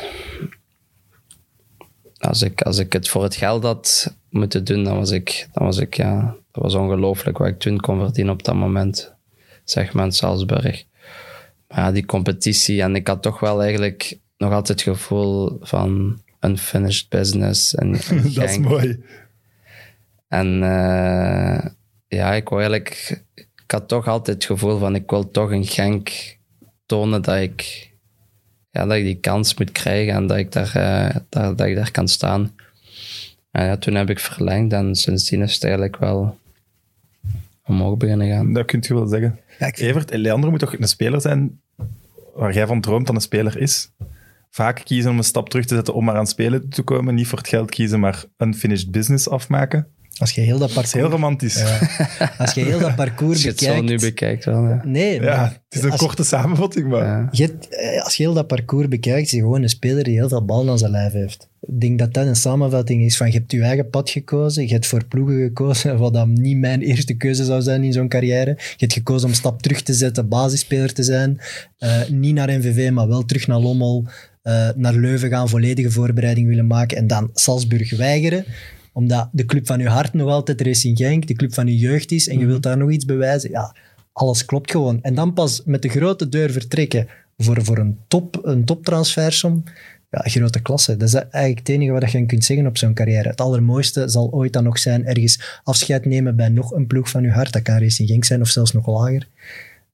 [2.20, 5.66] als ik, als ik het voor het geld had moeten doen, dan was ik, dan
[5.66, 9.14] was ik ja, dat was ongelooflijk wat ik toen kon verdienen op dat moment.
[9.64, 10.86] Zeg maar in Salzburg.
[11.68, 16.22] Maar ja, die competitie en ik had toch wel eigenlijk nog altijd het gevoel van
[16.40, 17.76] unfinished business.
[17.76, 19.04] En, en Dat is mooi.
[20.28, 21.66] En eh,
[22.08, 23.24] ja, ik wou eigenlijk...
[23.66, 26.38] Ik had toch altijd het gevoel van, ik wil toch een Genk
[26.86, 27.92] tonen dat ik,
[28.70, 31.76] ja, dat ik die kans moet krijgen en dat ik daar, eh, dat, dat ik
[31.76, 32.56] daar kan staan.
[33.52, 36.38] En ja, toen heb ik verlengd en sindsdien is het eigenlijk wel
[37.66, 38.54] omhoog beginnen gaan.
[38.54, 39.40] Dat kun je wel zeggen.
[39.60, 41.60] Ja, ik Evert, Leandro moet toch een speler zijn
[42.36, 43.92] waar jij van droomt dat een speler is?
[44.50, 47.16] Vaak kiezen om een stap terug te zetten om maar aan spelen te komen.
[47.16, 49.88] Niet voor het geld kiezen, maar unfinished business afmaken.
[50.18, 51.60] Als je heel dat Dat is heel parcours, romantisch.
[51.60, 53.90] Ja, als je heel dat parcours Als je het zo bekijkt...
[53.90, 54.82] nu bekijkt wel, ja.
[54.86, 57.06] Nee, maar het is een als- korte samenvatting, maar...
[57.06, 57.28] Ja.
[57.32, 60.14] Je hebt, eh, als je heel dat parcours bekijkt, is je gewoon een speler die
[60.14, 61.48] heel veel ballen aan zijn lijf heeft.
[61.62, 64.74] Ik denk dat dat een samenvatting is van je hebt je eigen pad gekozen, je
[64.74, 68.50] hebt voor ploegen gekozen, wat dan niet mijn eerste keuze zou zijn in zo'n carrière.
[68.50, 71.40] Je hebt gekozen om een stap terug te zetten, basisspeler te zijn.
[71.78, 74.08] Eh, niet naar NVV, maar wel terug naar Lommel,
[74.42, 78.46] eh, naar Leuven gaan, volledige voorbereiding willen maken en dan Salzburg weigeren
[78.96, 82.12] omdat de club van je hart nog altijd Racing Genk, de club van je jeugd
[82.12, 83.50] is en je wilt daar nog iets bewijzen.
[83.50, 83.76] Ja,
[84.14, 85.02] alles klopt gewoon.
[85.02, 89.64] En dan pas met de grote deur vertrekken voor, voor een, top, een toptransfersom.
[90.10, 90.98] Ja, grote klasse.
[90.98, 93.30] Dat is eigenlijk het enige wat je kunt zeggen op zo'n carrière.
[93.30, 97.24] Het allermooiste zal ooit dan nog zijn ergens afscheid nemen bij nog een ploeg van
[97.24, 97.54] je hart.
[97.54, 99.28] Dat kan Racing Genk zijn of zelfs nog lager.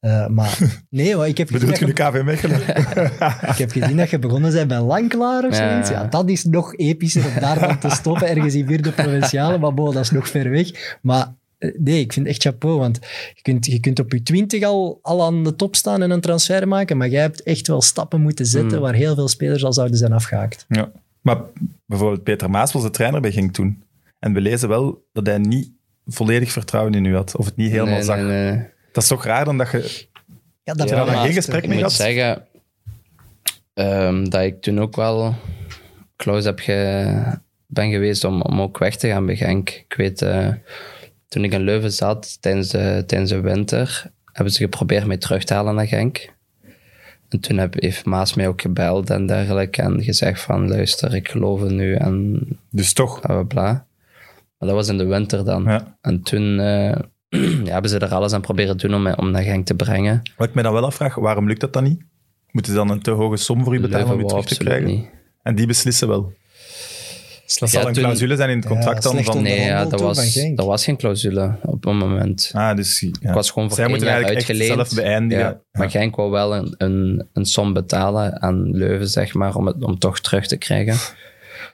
[0.02, 0.58] Eh, maar
[0.90, 2.62] nee, hoor, ik heb, gezien Bedoelt dat je de KV Mechelen?
[3.52, 5.90] ik heb gezien dat je begonnen bent bij Langklaar of zoiets.
[5.90, 9.58] Ja, dat is nog epischer om daar dan te stoppen, ergens in vierde provinciale.
[9.58, 10.98] Maar bon, dat is nog ver weg.
[11.02, 13.00] Maar eh, nee, ik vind echt chapeau, want
[13.34, 16.22] je kunt, je kunt op je twintig al, al aan de top staan en een
[16.22, 18.84] transfer maken, maar jij hebt echt wel stappen moeten zetten Mm.
[18.84, 20.66] waar heel veel spelers al zouden zijn afgehaakt.
[20.70, 20.92] ja.
[21.22, 21.38] Maar
[21.86, 23.84] bijvoorbeeld Peter Maas was de trainer bij Genk toen.
[24.20, 25.72] En we lezen wel dat hij niet
[26.06, 27.36] volledig vertrouwen in u had.
[27.36, 28.16] Of het niet helemaal nee, zag.
[28.18, 28.66] nee, nee.
[28.92, 30.08] Dat is toch raar dan dat je...
[30.64, 32.08] Ja, dat geen gesprek Ik mee moet gehad?
[32.08, 32.46] zeggen
[33.74, 35.36] ehm, dat ik toen ook wel
[36.16, 37.38] close heb ge-
[37.68, 39.70] ben geweest om, om ook weg te gaan bij Genk.
[39.70, 40.48] Ik weet, eh,
[41.28, 45.44] toen ik in Leuven zat tijdens de, tijdens de winter, hebben ze geprobeerd mij terug
[45.44, 46.30] te halen naar Genk.
[47.30, 51.30] En toen heb, heeft Maas mij ook gebeld en dergelijke en gezegd van luister, ik
[51.30, 53.20] geloof in u en Dus toch.
[53.20, 53.72] bla bla bla.
[54.58, 55.64] Maar dat was in de winter dan.
[55.64, 55.98] Ja.
[56.02, 56.96] En toen eh,
[57.66, 60.22] ja, hebben ze er alles aan proberen te doen om, om naar Genk te brengen.
[60.38, 62.02] Wat ik me dan wel afvraag, waarom lukt dat dan niet?
[62.52, 64.58] Moeten ze dan een te hoge som voor u betalen om u wou terug te
[64.58, 64.86] krijgen?
[64.88, 65.06] niet.
[65.44, 66.34] En die beslissen wel.
[67.60, 69.42] Dat Ja, zal een toen- clausule zijn in het contract dan van...
[69.42, 70.58] Nee, ja, dat, was, van Genk.
[70.58, 72.52] dat was geen clausule op een moment.
[72.54, 73.00] Ah, dus...
[73.00, 73.30] Ja.
[73.30, 74.74] Ik was gewoon voor Zij één jaar uitgeleend.
[74.74, 75.44] zelf beëindigen.
[75.44, 75.90] Ja, maar Ja.
[75.90, 80.00] Genk wou wel een, een, een som betalen aan Leuven, zeg maar, om het om
[80.00, 80.96] toch terug te krijgen.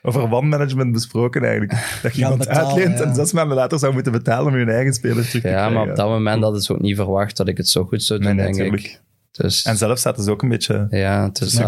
[0.02, 1.98] Over wanmanagement besproken eigenlijk.
[2.02, 3.04] Dat je iemand betalen, uitleent ja.
[3.04, 5.72] en zes maanden later zou moeten betalen om je eigen spelers terug te Ja, krijgen.
[5.72, 8.20] maar op dat moment hadden ze ook niet verwacht dat ik het zo goed zou
[8.20, 8.92] doen, Nee, nee, denk tuurlijk.
[8.92, 9.00] ik.
[9.30, 11.60] Dus, En zelf zaten ze ook een beetje ja, het te is.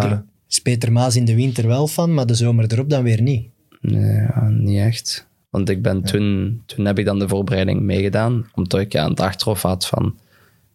[0.48, 3.48] Is Peter Maas in de winter wel van, maar de zomer erop dan weer niet.
[3.80, 5.28] Nee, ja, niet echt.
[5.50, 9.10] Want ik ben toen, toen heb ik dan de voorbereiding meegedaan, omdat ik ja, aan
[9.10, 10.18] het achterhoofd had van,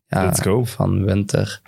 [0.08, 0.64] ja, Let's go.
[0.64, 1.62] van winter.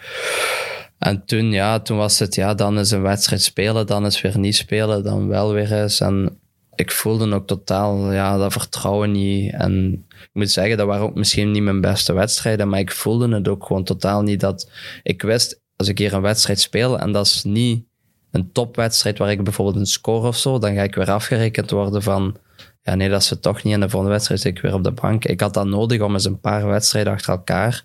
[0.99, 4.37] En toen, ja, toen was het, ja, dan is een wedstrijd spelen, dan is weer
[4.37, 5.99] niet spelen, dan wel weer eens.
[5.99, 6.39] En
[6.75, 9.53] ik voelde ook totaal, ja, dat vertrouwen niet.
[9.53, 13.35] En ik moet zeggen, dat waren ook misschien niet mijn beste wedstrijden, maar ik voelde
[13.35, 14.69] het ook gewoon totaal niet dat...
[15.03, 17.85] Ik wist, als ik hier een wedstrijd speel en dat is niet
[18.31, 22.03] een topwedstrijd waar ik bijvoorbeeld een score of zo, dan ga ik weer afgerekend worden
[22.03, 22.37] van,
[22.81, 23.73] ja nee, dat is het toch niet.
[23.73, 25.25] En de volgende wedstrijd zit ik weer op de bank.
[25.25, 27.83] Ik had dat nodig om eens een paar wedstrijden achter elkaar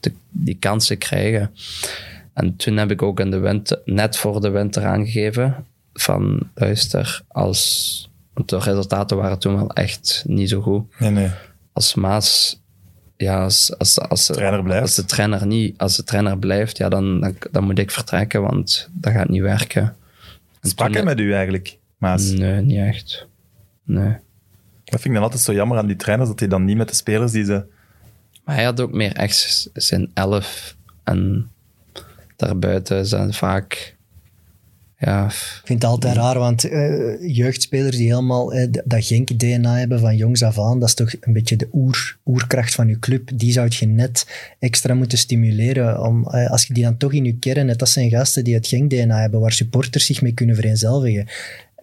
[0.00, 1.50] te, die kans te krijgen.
[2.34, 7.22] En toen heb ik ook in de winter, net voor de winter aangegeven van, luister,
[7.28, 10.98] als, want de resultaten waren toen wel echt niet zo goed.
[10.98, 11.30] Nee, nee.
[11.72, 12.60] Als Maas,
[13.16, 14.82] ja, als, als, als, Trainer blijft.
[14.82, 18.42] als de trainer niet, als de trainer blijft, ja, dan, dan, dan moet ik vertrekken,
[18.42, 19.96] want dat gaat niet werken.
[20.60, 22.30] En Sprak hij met u eigenlijk, Maas?
[22.30, 23.26] Nee, niet echt.
[23.84, 24.16] Nee.
[24.84, 26.88] Dat vind ik dan altijd zo jammer aan die trainers, dat hij dan niet met
[26.88, 27.64] de spelers die ze...
[28.44, 30.76] Maar hij had ook meer echt zijn elf.
[31.04, 31.50] En
[32.36, 33.96] daarbuiten zijn vaak...
[34.98, 40.00] Ja, Ik vind het altijd raar, want eh, jeugdspelers die helemaal eh, dat Genk-DNA hebben
[40.00, 43.30] van jongs af aan, dat is toch een beetje de oer, oerkracht van je club.
[43.34, 44.26] Die zou je net
[44.58, 46.02] extra moeten stimuleren.
[46.02, 48.54] Om, eh, als je die dan toch in je kern hebt, dat zijn gasten die
[48.54, 51.26] het Genk-DNA hebben, waar supporters zich mee kunnen vereenzelvigen.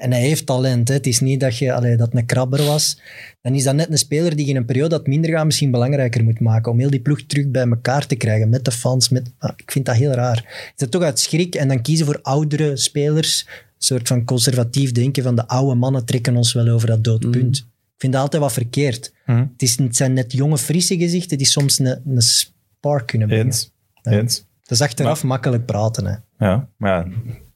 [0.01, 0.87] En hij heeft talent.
[0.87, 0.93] Hè.
[0.93, 3.01] Het is niet dat, je, allee, dat een krabber was.
[3.41, 5.71] Dan is dat net een speler die je in een periode dat minder gaat misschien
[5.71, 6.71] belangrijker moet maken.
[6.71, 8.49] Om heel die ploeg terug bij elkaar te krijgen.
[8.49, 9.09] Met de fans.
[9.09, 10.37] Met, ah, ik vind dat heel raar.
[10.65, 13.45] Is dat toch uit schrik en dan kiezen voor oudere spelers.
[13.47, 17.57] Een soort van conservatief denken van de oude mannen trekken ons wel over dat doodpunt.
[17.57, 19.13] Ik vind dat altijd wat verkeerd.
[19.25, 19.37] Mhm.
[19.37, 23.45] Het, is, het zijn net jonge, frisse gezichten die soms een, een spark kunnen brengen.
[23.45, 23.71] Eens.
[24.01, 24.11] Ja.
[24.11, 24.45] Eens.
[24.63, 26.05] Dat is achteraf makkelijk praten.
[26.05, 26.45] Hè.
[26.45, 27.11] Ja, maar ja,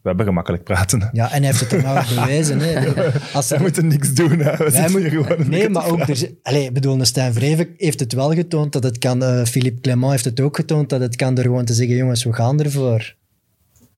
[0.06, 1.10] we hebben gemakkelijk praten.
[1.14, 2.60] Ja, en hij heeft het er nou bewezen.
[2.60, 2.92] Hè.
[3.34, 4.40] Als We er, moeten niks doen.
[4.40, 4.52] Hè.
[4.52, 6.00] We Wij zitten moet- hier gewoon nee, maar ook...
[6.00, 9.24] Er, ik bedoel, Stijn Vreven heeft het wel getoond dat het kan.
[9.24, 12.24] eh, Philippe Clement heeft het ook getoond dat het kan door gewoon te zeggen, jongens,
[12.24, 13.16] we gaan ervoor.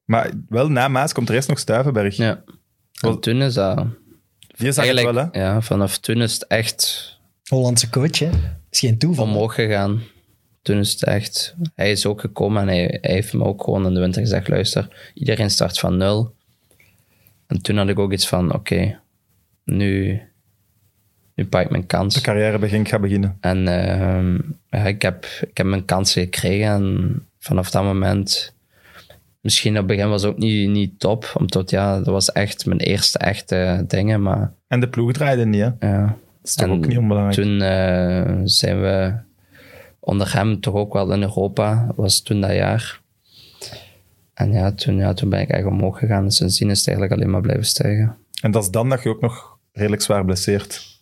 [0.06, 2.16] Maar wel, na Maas komt er eerst nog Stuivenberg.
[2.16, 2.44] ja.
[3.02, 3.78] En toen is dat...
[3.78, 5.40] Die zag het Eigenlijk, wel, hè?
[5.50, 7.12] ja, vanaf toen is het echt
[7.50, 8.30] Hollandse coach, hè.
[8.70, 9.26] is geen toeval.
[9.26, 10.02] omhoog gegaan.
[10.68, 11.56] Toen is het echt...
[11.76, 14.48] Hij is ook gekomen en hij, hij heeft me ook gewoon in de winter gezegd,
[14.48, 16.34] luister, iedereen start van nul.
[17.48, 19.00] En toen had ik ook iets van, oké,
[19.64, 20.22] nu,
[21.36, 22.14] nu pak ik mijn kans.
[22.14, 23.38] De carrière bij Genk gaat beginnen.
[23.40, 24.34] En ehm,
[24.70, 28.56] ja, ik, heb, ik heb mijn kansen gekregen en vanaf dat moment...
[29.42, 32.66] Misschien op het begin was het ook niet, niet top, omdat ja, dat was echt
[32.66, 35.88] mijn eerste echte dingen, maar En de ploeg draaide niet, hè?
[35.88, 36.06] ja.
[36.06, 37.42] Dat is toch En ook niet onbelangrijk.
[37.42, 39.26] Toen eh, zijn we
[40.08, 43.02] onder hem toch ook wel in Europa, was toen dat jaar.
[44.34, 47.18] En ja, toen, ja, toen ben ik echt omhoog gegaan en sindsdien is het eigenlijk
[47.20, 48.18] alleen maar blijven stijgen.
[48.42, 50.96] En dat is dan dat je ook nog redelijk zwaar blesseert.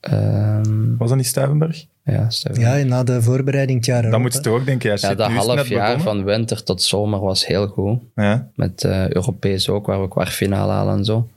[0.00, 1.84] Ehm, Was dat niet Stuivenberg?
[2.04, 2.60] ja, Steven.
[2.60, 5.14] Ja, na de voorbereiding het jaar Dan erop, moet je toch ook denken, ja, ja,
[5.14, 6.24] dat half jaar begonnen.
[6.24, 7.98] van winter tot zomer was heel goed.
[8.14, 8.48] Ja.
[8.54, 11.28] Met eh Europees ook, waar we kwartfinale halen en zo.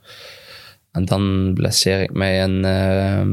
[0.92, 3.30] En dan blesseer ik mij in, ehm,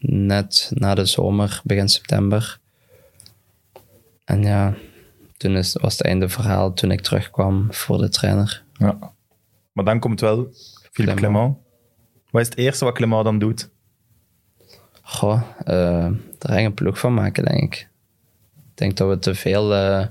[0.00, 2.58] net na de zomer, begin september.
[4.24, 4.74] En ja,
[5.36, 8.64] toen is, was het einde verhaal toen ik terugkwam voor de trainer.
[8.72, 9.16] ja.
[9.72, 10.48] Maar dan komt wel
[10.92, 11.56] Philippe Clement.
[12.30, 13.70] Wat is het eerste wat Clement dan doet?
[15.02, 17.88] Goh, eh er een ploeg van maken, denk ik.
[18.56, 19.74] Ik denk dat we te veel...
[19.74, 20.06] eh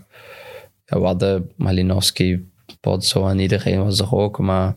[0.85, 4.39] ja, we hadden Malinowski, Potso en iedereen was er ook.
[4.39, 4.75] Maar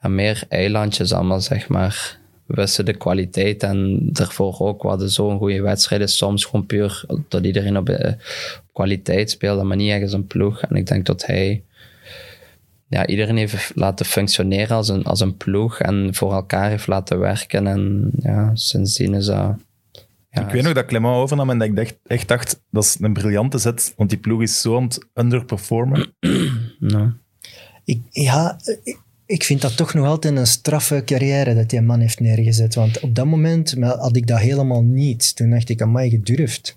[0.00, 2.18] ja, meer eilandjes allemaal, zeg maar.
[2.46, 4.82] Wisten de kwaliteit en daarvoor ook.
[4.82, 6.08] We hadden zo'n goede wedstrijden.
[6.08, 8.12] Soms gewoon puur dat iedereen op, eh,
[8.58, 10.60] op kwaliteit speelde, maar niet ergens een ploeg.
[10.60, 11.62] En ik denk dat hij
[12.88, 17.18] ja, iedereen heeft laten functioneren als een, als een ploeg en voor elkaar heeft laten
[17.18, 17.66] werken.
[17.66, 19.56] En ja, sindsdien is dat...
[20.30, 22.96] Ja, ik weet nog dat Clement overnam en dat ik dacht, echt dacht, dat is
[23.00, 26.14] een briljante zet, want die ploeg is zo aan het underperformen.
[26.78, 27.10] nou,
[27.84, 32.00] Ik, ja, ik, ik vind dat toch nog altijd een straffe carrière dat die man
[32.00, 32.74] heeft neergezet.
[32.74, 35.36] Want op dat moment had ik dat helemaal niet.
[35.36, 36.74] Toen dacht ik, amai, gedurfd.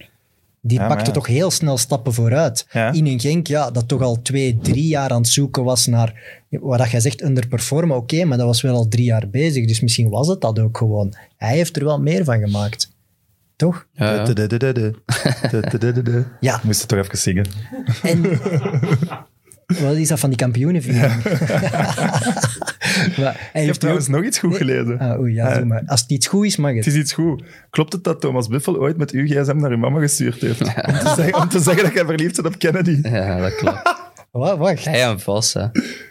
[0.62, 1.12] Die Ja, pakte ja.
[1.12, 2.68] toch heel snel stappen vooruit.
[2.72, 2.92] Ja.
[2.92, 6.44] In een Genk, ja, dat toch al twee, drie jaar aan het zoeken was naar...
[6.50, 9.68] Wat dat jij zegt, underperformen, oké, maar dat was wel al drie jaar bezig.
[9.68, 11.14] Dus misschien was het dat ook gewoon.
[11.38, 12.96] Hij heeft er wel meer van gemaakt.
[13.56, 13.88] Toch?
[16.40, 16.62] ja.
[16.64, 17.46] Moest het toch even zingen.
[18.04, 18.22] En
[19.68, 21.24] wat is dat van die kampioenenviering?
[23.18, 24.58] Maar hij Ik heb trouwens ook- nog iets goed Nee.
[24.60, 24.98] gelezen.
[25.00, 25.84] Ah, oei, ja, doe maar.
[25.86, 26.94] Als het iets goed is, mag Het het.
[26.94, 27.44] is iets goed.
[27.70, 30.62] Klopt het dat Thomas Buffel ooit met uw gsm naar uw mama gestuurd heeft?
[30.62, 33.00] Om, te zeggen, om te zeggen dat jij verliefd bent op Kennedy.
[33.04, 33.82] ja, dat klopt.
[34.32, 34.86] Wa- Wacht.
[34.86, 35.66] Hij en Vos, hè.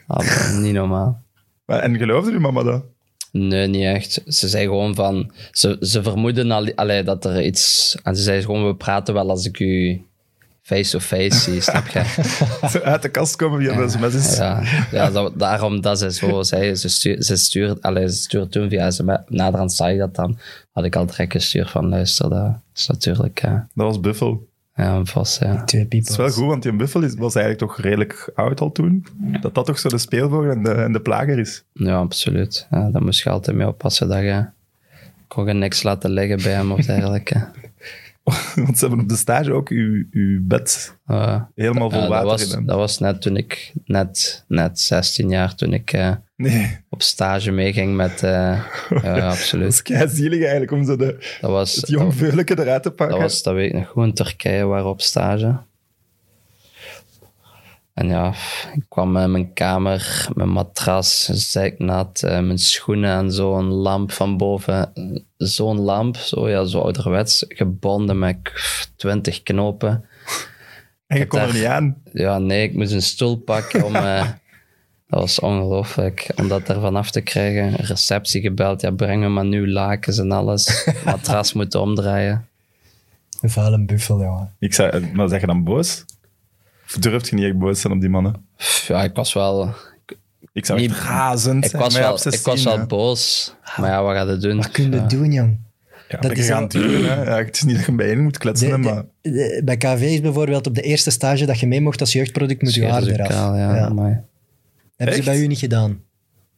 [0.06, 1.22] Ah, niet normaal.
[1.66, 2.84] Maar, en geloofde uw mama dat?
[3.32, 4.22] Nee, niet echt.
[4.26, 5.32] Ze zei gewoon van...
[5.50, 7.96] Ze, ze vermoeden al, allee, dat er iets...
[8.02, 10.00] En ze zei gewoon, we praten wel als ik u
[10.66, 12.02] face-to-face zie, snap je?
[12.82, 14.36] Uit de kast komen via de sms'jes.
[14.36, 16.74] Ja, ja dat, daarom dat ze zo zei.
[16.74, 19.18] Ze, stuur, ze, stuurt, allee, ze stuurt toen via sms.
[19.28, 20.38] Naderhand zag ik dat dan.
[20.72, 23.40] Had ik al direct gestuurd van, luister, dat is natuurlijk...
[23.40, 24.48] Ja, Dat was Buffel.
[24.74, 25.64] ja een Vos, ja.
[25.64, 28.72] Twee Het is wel goed, want die Buffel is, was eigenlijk toch redelijk oud al
[28.72, 29.06] toen.
[29.40, 31.64] Dat dat toch zo de speelvogel en de, en de plager is.
[31.72, 32.66] Ja, absoluut.
[32.70, 34.44] Ja, daar moest je altijd mee oppassen dat je...
[35.28, 37.48] kon je niks laten liggen bij hem of dergelijke.
[38.64, 42.24] Want ze hebben op de stage ook uw, uw bed Uh, helemaal vol ja, dat,
[42.24, 46.78] water was, dat was net toen ik, net, net 16 jaar, toen ik eh, Nee,
[46.88, 48.22] op stage meeging met...
[48.22, 48.60] eh
[48.90, 49.68] dat absoluut.
[49.68, 53.18] is kei zielig eigenlijk om zo de, Dat was, het jong eruit te pakken.
[53.18, 55.58] Dat was, dat weet ik nog in Turkije waren op stage.
[57.96, 58.32] En ja,
[58.74, 64.36] ik kwam met mijn kamer, mijn matras, zeiknat, eh, mijn schoenen en zo'n lamp van
[64.36, 64.92] boven.
[65.36, 68.36] Zo'n lamp, zo, ja, zo ouderwets, gebonden met
[68.96, 70.04] twintig knopen.
[71.06, 71.96] en je kon er niet aan.
[72.12, 73.94] Ja, nee, ik moest een stoel pakken om...
[74.06, 74.28] eh,
[75.06, 77.74] dat was ongelooflijk, om dat er vanaf te krijgen.
[77.74, 80.88] Receptie gebeld, ja, breng me maar nu lakens en alles.
[81.04, 82.48] Matras moeten omdraaien.
[83.40, 84.54] Een vuile buffel, jongen.
[84.58, 86.04] Ik zei, maar zeg je dan boos?
[87.00, 88.34] Durft je niet echt boos te zijn op die mannen?
[88.86, 89.74] Ja, ik was wel...
[90.52, 91.82] Ik zou Niet- echt razend Ik zijn.
[91.82, 92.86] was, wel, ik 16, was wel hè.
[92.86, 93.54] boos.
[93.76, 94.56] Maar ja, wat gaat het doen?
[94.56, 95.06] Wat kun je Ja.
[95.06, 95.58] doen, jong?
[96.08, 97.18] Ja, Dat is gaan wel- duren.
[97.18, 97.24] Hè.
[97.30, 99.04] Ja, het is niet dat je bijeen moet kletsen, De- hè, de- maar...
[99.20, 102.62] de- bij KV is bijvoorbeeld op de eerste stage dat je mee mocht als jeugdproduct,
[102.62, 103.28] moet je haar eraf.
[103.28, 103.88] kaal, ja, Ja.
[103.88, 104.24] maar
[104.96, 106.00] Hebben ze bij u niet gedaan.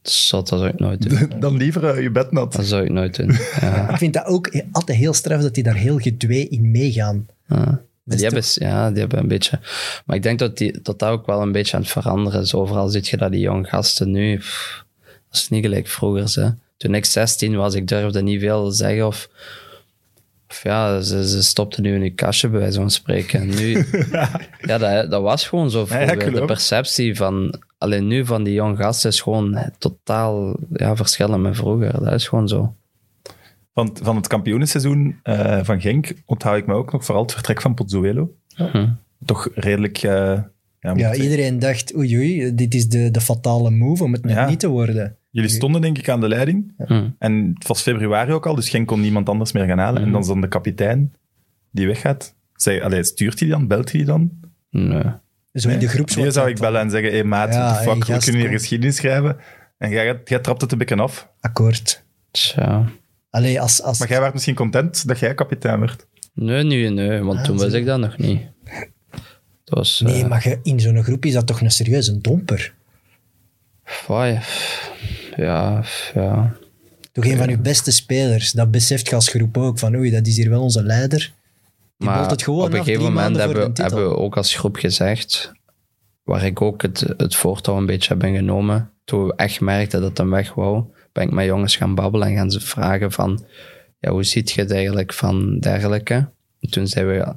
[0.02, 1.32] Zot, dat zou ik nooit doen.
[1.40, 2.52] Dan liever eh, je bed nat.
[2.52, 3.36] Dat zou ik nooit doen.
[3.60, 3.88] Ja.
[3.90, 7.26] Ik vind dat ook altijd heel straf dat die daar heel gedwee in meegaan.
[7.46, 7.80] Ja.
[8.16, 9.60] Die hebben, ja, die hebben een beetje...
[10.04, 12.54] Maar ik denk dat, die, dat dat ook wel een beetje aan het veranderen is.
[12.54, 14.36] Overal zie je dat die jonge gasten nu...
[14.36, 16.28] pff, dat is niet gelijk vroeger.
[16.28, 16.54] Ze.
[16.76, 19.28] Toen ik 16 was, ik durfde niet veel zeggen of...
[20.48, 23.40] Of ja, ze, ze stopten nu in hun kastje, bij wijze van spreken.
[23.40, 23.86] En nu,
[24.60, 26.32] ja, dat, dat was gewoon zo vroeger.
[26.32, 27.62] de perceptie van...
[27.78, 32.04] Alleen nu van die jonge gasten is gewoon totaal ja, verschillend met vroeger.
[32.04, 32.74] Dat is gewoon zo.
[33.78, 37.60] Van, van het kampioenenseizoen eh, van Genk onthoud ik me ook nog vooral het vertrek
[37.60, 38.34] van Pozzuelo.
[38.54, 38.88] Hm.
[39.24, 39.98] Toch redelijk...
[40.02, 40.40] eh,
[40.80, 44.48] ja, iedereen dacht, oei oei, dit is de, de fatale move om het net Ja.
[44.48, 45.16] niet te worden.
[45.30, 46.74] Jullie stonden denk ik aan de leiding.
[46.86, 47.08] Hm.
[47.18, 50.02] En het was februari ook al, dus Genk kon niemand anders meer gaan halen.
[50.02, 51.12] En dan is dan de kapitein
[51.70, 52.34] die weggaat.
[52.54, 53.66] Zeg, allee, stuurt hij die dan?
[53.66, 54.30] Belt hij die dan?
[54.70, 55.02] Nee.
[55.52, 55.88] Zo in de Nee?
[55.88, 56.14] groeps.
[56.14, 58.96] Hier zou ik bellen en zeggen, hey maat, Ja, fuck, hey, we kunnen hier geschiedenis
[58.96, 59.36] schrijven.
[59.78, 61.28] En jij, jij trapt het een beetje af.
[61.40, 62.04] Akkoord.
[62.30, 62.84] Tja.
[63.30, 66.06] Allee, als, als, Maar jij werd misschien content dat jij kapitein werd.
[66.34, 67.78] Nee, nee, nee, want Ah, toen je.
[67.78, 68.40] ik dat nog niet.
[69.64, 70.00] Was...
[70.00, 72.74] nee, eh, maar je- in zo'n groep is dat toch een serieuze domper.
[73.84, 74.38] foei.
[75.36, 75.82] Ja,
[76.14, 76.56] ja.
[77.12, 78.52] Toch een van uw beste spelers.
[78.52, 79.78] Dat beseft je als groep ook.
[79.78, 81.32] Van oei, dat is hier wel onze leider.
[81.98, 85.52] Die bolt het gewoon op een gegeven moment hebben, hebben we ook als groep gezegd,
[86.22, 90.18] waar ik ook het, het voortouw een beetje heb genomen, toen we echt merkten dat
[90.18, 90.84] hem weg wou,
[91.18, 93.44] ben ik met jongens gaan babbelen en gaan ze vragen van,
[93.98, 96.14] ja, hoe ziet je het eigenlijk van dergelijke?
[96.60, 97.34] En toen zijn we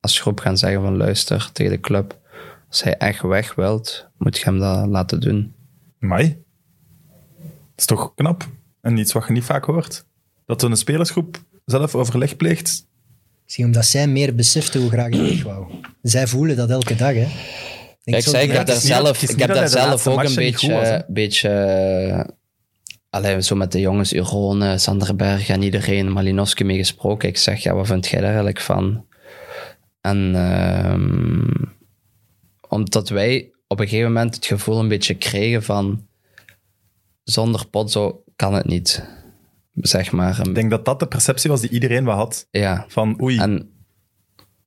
[0.00, 2.20] als groep gaan zeggen van, luister tegen de club,
[2.68, 5.54] als hij echt weg wilt, moet je hem dat laten doen.
[5.98, 6.44] Mai.
[7.38, 8.48] Dat is toch knap.
[8.80, 10.04] En iets wat je niet vaak hoort.
[10.46, 12.86] Dat een spelersgroep zelf overleg pleegt.
[13.44, 15.66] Misschien omdat zij meer beseften hoe graag hij weg wou.
[16.02, 17.26] Zij voelen dat elke dag, hè.
[18.04, 21.04] Kijk, zo zei, ik heb daar zelf, ik heb dat daar zelf ook een beetje,
[21.08, 21.50] beetje
[23.22, 27.28] eh, allee, zo met de jongens, Urone, Sanderberg en iedereen, Malinowski mee gesproken.
[27.28, 29.06] Ik zeg, ja, wat vind jij daar eigenlijk van?
[30.00, 31.64] En ehm,
[32.68, 36.06] omdat wij op een gegeven moment het gevoel een beetje kregen van
[37.22, 39.04] zonder Potso kan het niet.
[39.74, 40.46] Zeg maar.
[40.46, 42.46] Ik denk dat dat de perceptie was die iedereen wel had.
[42.50, 43.70] Ja, Van oei, en,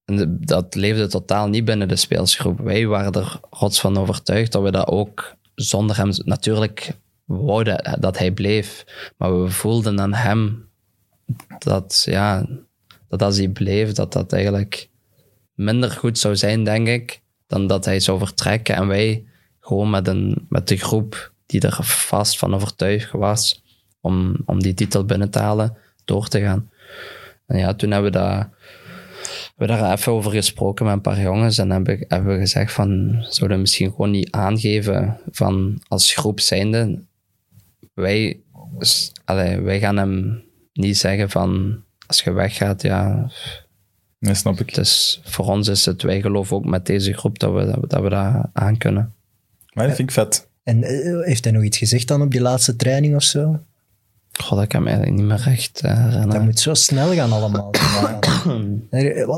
[0.05, 2.59] en dat leefde totaal niet binnen de speelsgroep.
[2.59, 6.11] Wij waren er rots van overtuigd dat we dat ook zonder hem...
[6.17, 6.93] Natuurlijk
[7.29, 8.85] wouden dat hij bleef,
[9.17, 10.69] maar we voelden aan hem
[11.57, 12.45] dat, ja,
[13.07, 14.89] dat als hij bleef, dat dat eigenlijk
[15.53, 18.75] minder goed zou zijn, denk ik, dan dat hij zou vertrekken.
[18.75, 19.25] En wij
[19.59, 23.63] gewoon met, een, met de groep die er vast van overtuigd was
[24.01, 26.69] om, om die titel binnen te halen, door te gaan.
[27.45, 28.47] En ja, toen hebben we dat
[29.55, 33.17] we daar even over gesproken met een paar jongens en hebben, hebben we gezegd van,
[33.19, 36.99] zouden we misschien gewoon niet aangeven van als groep zijnde,
[37.93, 38.39] wij,
[39.25, 43.29] allee, wij gaan hem niet zeggen van, als je weggaat, ja,
[44.19, 44.73] nee, snap ik.
[44.75, 47.87] dus voor ons is het, wij geloven ook met deze groep dat we dat, we-
[47.87, 49.13] dat, we dat aan kunnen.
[49.73, 50.47] Maar dat vind ik vet.
[50.63, 53.59] En eh, heeft hij nog iets gezegd dan op die laatste training of zo?
[54.31, 56.29] God, ik kan me eigenlijk niet meer recht eh, herinneren.
[56.29, 57.71] Dat moet zo snel gaan allemaal.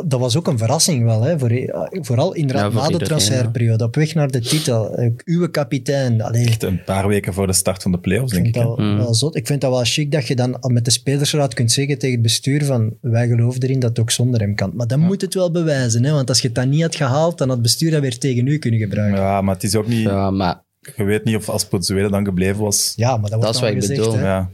[0.05, 1.39] Dat was ook een verrassing wel, hè?
[1.39, 1.51] Voor,
[1.91, 3.83] vooral inderdaad Ja, voor na de transferperiode.
[3.83, 4.95] Op weg naar de titel.
[4.95, 6.21] Eh, Uw kapitein.
[6.21, 8.53] Allee, Echt een paar weken voor de start van de playoffs, denk ik.
[8.53, 8.95] dat hè.
[8.95, 9.35] wel zot.
[9.35, 12.23] Ik vind dat wel chic dat je dan met de spelersraad kunt zeggen tegen het
[12.23, 14.71] bestuur van wij geloven erin dat het ook zonder hem kan.
[14.75, 16.11] Maar dan moet het wel bewijzen, hè?
[16.11, 18.47] want als je het dan niet had gehaald, dan had het bestuur dat weer tegen
[18.47, 19.19] u kunnen gebruiken.
[19.19, 20.03] Ja, Ja, maar het is ook niet...
[20.03, 20.63] Ja, maar
[20.95, 22.93] Je weet niet of als dan gebleven was.
[23.17, 24.17] maar dat, wordt Dat is wat ik gezegd, bedoel.
[24.17, 24.49] Ja.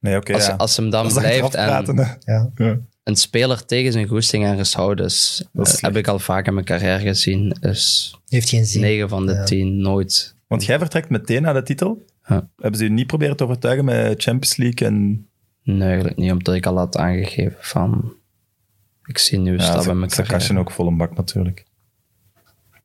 [0.00, 0.54] Nee, oké, als, ja.
[0.54, 2.18] als hem dan blijft en praten.
[2.24, 2.50] Ja.
[3.02, 6.46] Een speler tegen zijn goesting ergens houden, is, Dat is eh, heb ik al vaak
[6.46, 8.80] in mijn carrière gezien, is Heeft geen zin.
[8.80, 9.44] 9 van de Ja.
[9.44, 10.36] 10 nooit.
[10.46, 12.02] Want jij vertrekt meteen naar de titel.
[12.28, 12.48] Ja.
[12.56, 14.86] Hebben ze je niet proberen te overtuigen met Champions League?
[14.88, 15.26] En...
[15.62, 18.14] Nee, eigenlijk niet, omdat ik al had aangegeven van...
[19.04, 20.58] Ik zie nu Ja, stap in mijn carrière.
[20.58, 21.64] ook vol een bak natuurlijk.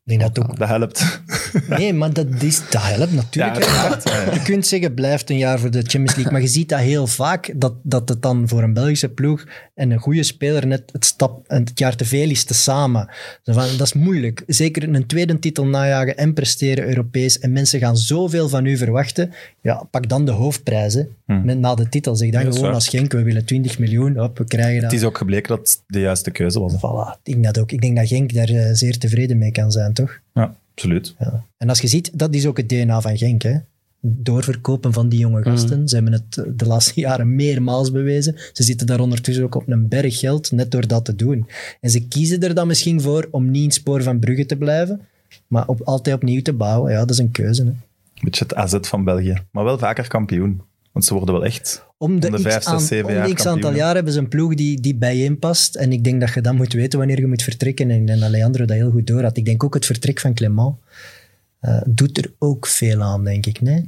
[0.08, 1.20] Denk dat ook Dat helpt.
[1.68, 3.64] Nee, maar dat, is, dat helpt natuurlijk.
[3.64, 3.88] Ja, hè.
[3.88, 4.32] dat helpt, ja.
[4.32, 6.32] Je kunt zeggen, blijft een jaar voor de Champions League.
[6.32, 9.44] Maar je ziet dat heel vaak, dat, dat het dan voor een Belgische ploeg
[9.74, 13.08] en een goede speler net het, stap, het jaar te veel is te samen.
[13.42, 14.42] Zo van, dat is moeilijk.
[14.46, 17.38] Zeker een tweede titel najagen en presteren Europees.
[17.38, 19.32] En mensen gaan zoveel van u verwachten.
[19.60, 22.16] Ja, pak dan de hoofdprijzen met, na de titel.
[22.16, 24.16] Zeg dan Ja, gewoon als Genk, we willen 20 miljoen.
[24.16, 24.90] Hop, we krijgen dat.
[24.90, 26.74] Het is ook gebleken dat het de juiste keuze was.
[26.74, 27.72] Voilà, ik denk dat ook.
[27.72, 30.18] Ik denk dat Genk daar eh, zeer tevreden mee kan zijn, toch?
[30.34, 31.14] Ja, absoluut.
[31.18, 31.44] Ja.
[31.56, 33.42] En als je ziet, dat is ook het DNA van Genk.
[33.42, 33.56] Hè?
[34.00, 35.88] Doorverkopen van die jonge gasten.
[35.88, 38.36] Ze hebben het de laatste jaren meermaals bewezen.
[38.52, 41.48] Ze zitten daar ondertussen ook op een berg geld, net door dat te doen.
[41.80, 44.56] En ze kiezen er dan misschien voor om niet in het spoor van Brugge te
[44.56, 45.00] blijven,
[45.46, 46.92] maar op, altijd opnieuw te bouwen.
[46.92, 47.64] Ja, dat is een keuze.
[47.64, 47.70] Hè?
[48.22, 49.42] Beetje het AZ van België.
[49.50, 50.60] Maar wel vaker kampioen.
[50.98, 51.86] Want ze worden wel echt...
[51.96, 53.94] Om de, Om de x, vijf, zes, aan- zeven om jaar de x aantal jaar
[53.94, 55.74] hebben ze een ploeg die, die bijeen past.
[55.74, 57.90] En ik denk dat je dan moet weten wanneer je moet vertrekken.
[57.90, 59.36] En ik denk dat Leandro dat heel goed door had.
[59.36, 60.74] Ik denk ook het vertrek van Clement
[61.60, 63.60] eh, doet er ook veel aan, denk ik.
[63.60, 63.84] Nee?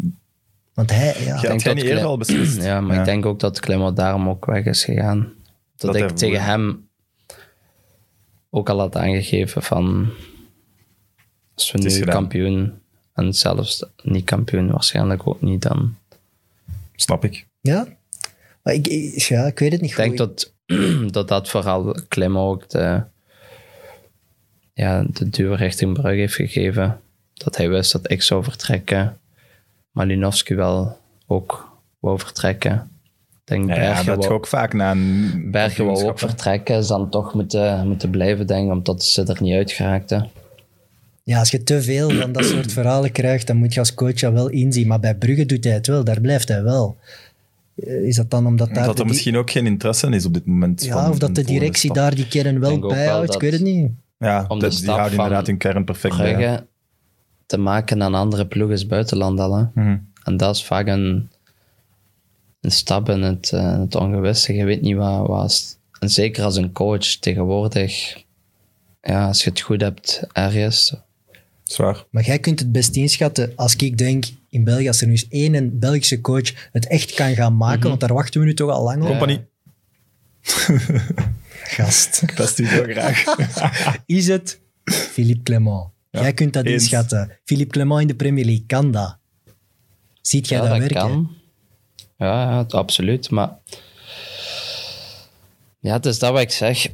[0.75, 1.17] Want hij...
[1.25, 2.63] Ja, had denk eerder al beslist?
[2.71, 3.01] Ja, maar Ja.
[3.01, 5.33] ik denk ook dat Clement daarom ook weg is gegaan.
[5.77, 6.89] Dat, Dat ik tegen hem
[8.51, 10.09] ook al had aangegeven van...
[11.55, 12.73] Als we nu kampioen,
[13.15, 15.95] en zelfs niet kampioen waarschijnlijk ook niet, dan...
[17.01, 17.47] Snap ik.
[17.61, 17.87] Ja?
[18.63, 20.53] Maar ik, ik- ja, ik weet het niet Ik denk dat,
[21.11, 23.03] dat dat vooral Clement ook de,
[24.73, 27.01] ja, de duur richting Brugge heeft gegeven.
[27.35, 29.19] Dat hij wist dat ik zou vertrekken.
[29.91, 32.91] Malinowski wel ook wou vertrekken.
[33.31, 36.21] Ik denk Ja, ja, Bergen, dat wou, ook vaak na een Bergen wou ook kampioenschap,
[36.21, 36.27] hè.
[36.29, 36.77] vertrekken.
[36.79, 40.31] Is dan toch moeten, moeten blijven, denk ik, omdat ze er niet uit geraakten.
[41.23, 44.15] Ja, als je te veel van dat soort verhalen krijgt, dan moet je als coach
[44.15, 44.87] dat wel inzien.
[44.87, 46.97] Maar bij Brugge doet hij het wel, daar blijft hij wel.
[47.75, 48.87] Eh, Is dat dan omdat daar...
[48.87, 50.85] Dat er misschien ook geen interesse is op dit moment.
[50.85, 53.91] ja, van of dat de directie daar die kern wel bijhoudt, ik weet het niet.
[54.19, 56.35] Ja, om de dat- die houden van inderdaad hun kern perfect bij.
[56.35, 56.67] Brugge
[57.47, 59.57] te maken aan andere ploegen is buitenland al.
[59.57, 59.65] Hè?
[59.75, 59.99] Mhm.
[60.25, 61.31] En dat is vaak een,
[62.61, 64.55] een stap in het, eh, het ongewisse.
[64.55, 65.77] Je weet niet wat was.
[65.99, 68.23] En zeker als een coach tegenwoordig,
[69.03, 70.95] ja, als je het goed hebt ergens.
[71.73, 72.05] Zwaar.
[72.11, 75.29] Maar jij kunt het best inschatten als ik denk in België, als er nu eens
[75.29, 78.83] één Belgische coach het echt kan gaan maken, want daar wachten we nu toch al
[78.85, 79.09] lang op.
[79.09, 79.41] Compagnie,
[81.77, 82.37] Gast.
[82.37, 83.25] dat is natuurlijk graag.
[84.07, 85.85] Is het Philippe Clement?
[86.11, 86.83] jij kunt dat eens.
[86.83, 87.39] inschatten.
[87.45, 89.17] Philippe Clement in de Premier League, kan dat?
[90.21, 91.09] Ziet jij ja, dat, dat werken?
[91.11, 91.35] kan.
[92.19, 93.31] Ja, ja, het- absoluut.
[93.31, 93.51] Maar
[95.81, 96.87] ja, het is dat wat ik zeg.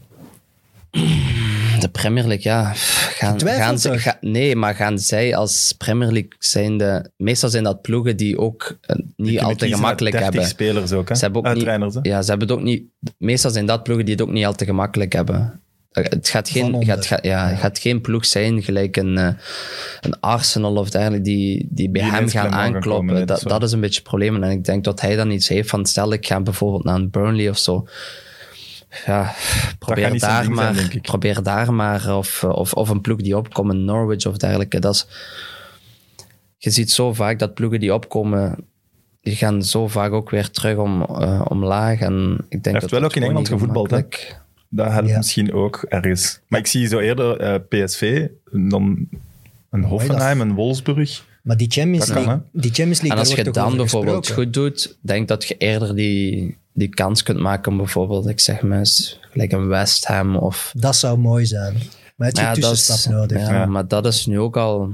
[1.81, 2.75] De Premier League, ja,
[3.19, 7.11] gaan, ze, ga- nee, maar gaan zij als Premier League zijnde...
[7.17, 10.51] Meestal zijn dat ploegen die ook eh, niet kiezen uit gemakkelijk 30 hebben.
[10.51, 11.15] spelers ook, hè?
[11.15, 12.01] Ze hebben ook niet- trainers, hè?
[12.03, 12.83] Ja, ze hebben het ook niet...
[13.19, 15.61] Meestal zijn dat ploegen die het ook niet al te gemakkelijk hebben.
[15.91, 19.29] Eh, Het gaat geen, gaat, gaat, ja, het gaat geen ploeg zijn gelijk een, eh,
[20.01, 23.15] een Arsenal of dergelijke die, die bij Die hem gaan aankloppen.
[23.17, 23.53] dat dat, is waar.
[23.53, 24.43] dat is een beetje het probleem.
[24.43, 27.11] En ik denk dat hij dan iets heeft van stel ik ga bijvoorbeeld naar een
[27.11, 27.87] Burnley of zo.
[29.07, 29.35] Ja,
[29.79, 32.17] probeer daar, zijn, maar, probeer daar maar.
[32.17, 34.79] Of, of, of een ploeg die opkomt, een Norwich of dergelijke.
[34.79, 35.07] Dat is,
[36.59, 38.57] je ziet zo vaak dat ploegen die opkomen,
[39.21, 42.01] die gaan zo vaak ook weer terug om, eh, omlaag.
[42.01, 44.01] En ik denk heeft dat wel ook in Engeland gevoetbald, hè?
[44.69, 45.17] Dat helpt Ja.
[45.17, 46.41] misschien ook ergens.
[46.49, 49.09] Maar ik zie zo eerder eh, PSV, dan
[49.71, 51.25] een Hoffenheim, een Wolfsburg.
[51.43, 54.45] Maar die Champions kan, League, die Champions League En als je dan bijvoorbeeld gesproken.
[54.45, 58.63] goed doet, denk dat je eerder die, die kans kunt maken om bijvoorbeeld, ik zeg
[58.63, 60.73] maar eens, gelijk een West Ham of...
[60.77, 61.75] Dat zou mooi zijn.
[62.17, 63.41] Maar het is Ja, tussenstap is- nodig.
[63.41, 63.67] Ja, Ja.
[63.67, 64.91] maar dat is nu ook al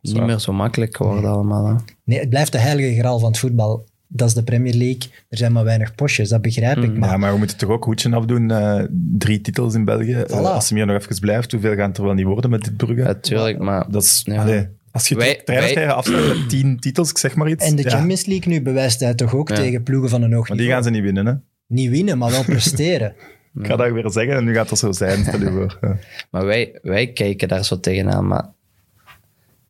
[0.00, 1.66] niet meer zo makkelijk geworden allemaal.
[1.66, 1.74] Hè.
[2.04, 3.84] Nee, het blijft de heilige graal van het voetbal.
[4.08, 5.10] Dat is de Premier League.
[5.28, 6.96] Er zijn maar weinig postjes, dat begrijp ik.
[6.98, 8.50] Maar Ja, maar we moeten toch ook hoedje afdoen.
[8.50, 8.82] eh,
[9.18, 10.16] drie titels in België.
[10.30, 12.76] Als ze hier nog even blijft, hoeveel gaan het er wel niet worden met dit
[12.76, 13.02] Brugge?
[13.02, 14.42] Natuurlijk, maar Dat is, Ja.
[14.42, 15.42] allee, als je Wij-
[15.90, 17.64] afsluiten met tien titels, ik zeg maar iets.
[17.64, 19.54] En de ja, Champions League nu bewijst hij toch ook Ja.
[19.54, 20.82] tegen ploegen van een hoog Maar die niveau.
[20.84, 21.34] gaan ze niet winnen, hè?
[21.66, 23.14] Niet winnen, maar wel presteren.
[23.54, 25.78] Ik ga dat weer zeggen en nu gaat dat zo zijn, stel je voor.
[25.80, 25.96] Ja.
[26.30, 28.48] Maar wij, wij kijken daar zo tegenaan, maar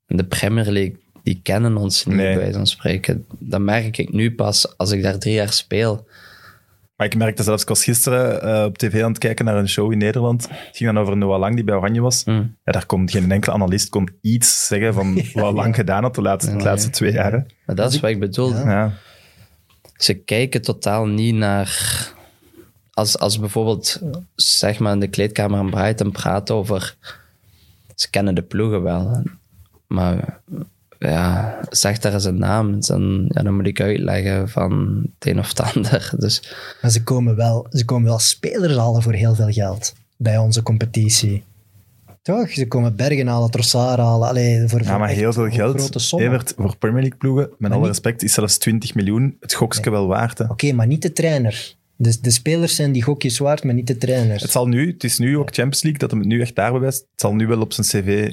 [0.07, 2.27] de Premier League, die kennen ons niet, Nee.
[2.27, 3.27] bij wijze van spreken.
[3.39, 6.07] Dat merk ik nu pas als ik daar drie jaar speel.
[6.97, 9.69] Maar ik merkte zelfs, ik was gisteren eh, op tv aan het kijken naar een
[9.69, 10.43] show in Nederland.
[10.49, 12.25] Het ging dan over Noah Lang, die bij Oranje was.
[12.25, 12.57] Mm.
[12.65, 16.23] Ja, daar kon geen enkele analist kon iets zeggen van wat Lang gedaan had de
[16.23, 17.33] laatste, de laatste twee jaar.
[17.33, 17.39] hè.
[17.67, 18.51] Maar dat is wat ik bedoel.
[18.51, 18.71] Ja.
[18.71, 18.93] Ja.
[19.97, 22.13] Ze kijken totaal niet naar...
[22.93, 24.01] Als, als bijvoorbeeld,
[24.35, 26.97] zeg maar, in de kleedkamer aan Brighton praat over...
[27.95, 29.23] Ze kennen de ploegen wel.
[29.87, 30.41] Maar
[31.07, 32.81] ja, zeg daar eens een naam.
[32.81, 36.11] Dan, ja, dan moet ik uitleggen van het een of het ander.
[36.19, 40.39] Dus Maar ze komen wel, ze komen wel spelers halen voor heel veel geld bij
[40.39, 41.43] onze competitie.
[42.23, 42.51] Toch?
[42.51, 44.29] Ze komen Bergen halen, Trossard halen.
[44.29, 46.13] Allee, voor, ja, maar heel veel geld.
[46.13, 49.91] Evert, voor Premier League ploegen, met alle niet- respect, is zelfs 20 miljoen het gokske
[49.91, 50.41] wel waard.
[50.41, 51.75] Oké, maar niet de trainer.
[51.97, 54.43] Dus de spelers zijn die gokjes waard, maar niet de trainers.
[54.43, 56.73] Het, zal nu, het is nu ook Champions League, dat hem het nu echt daar
[56.73, 57.01] bewijst.
[57.11, 58.33] Het zal nu wel op zijn cv...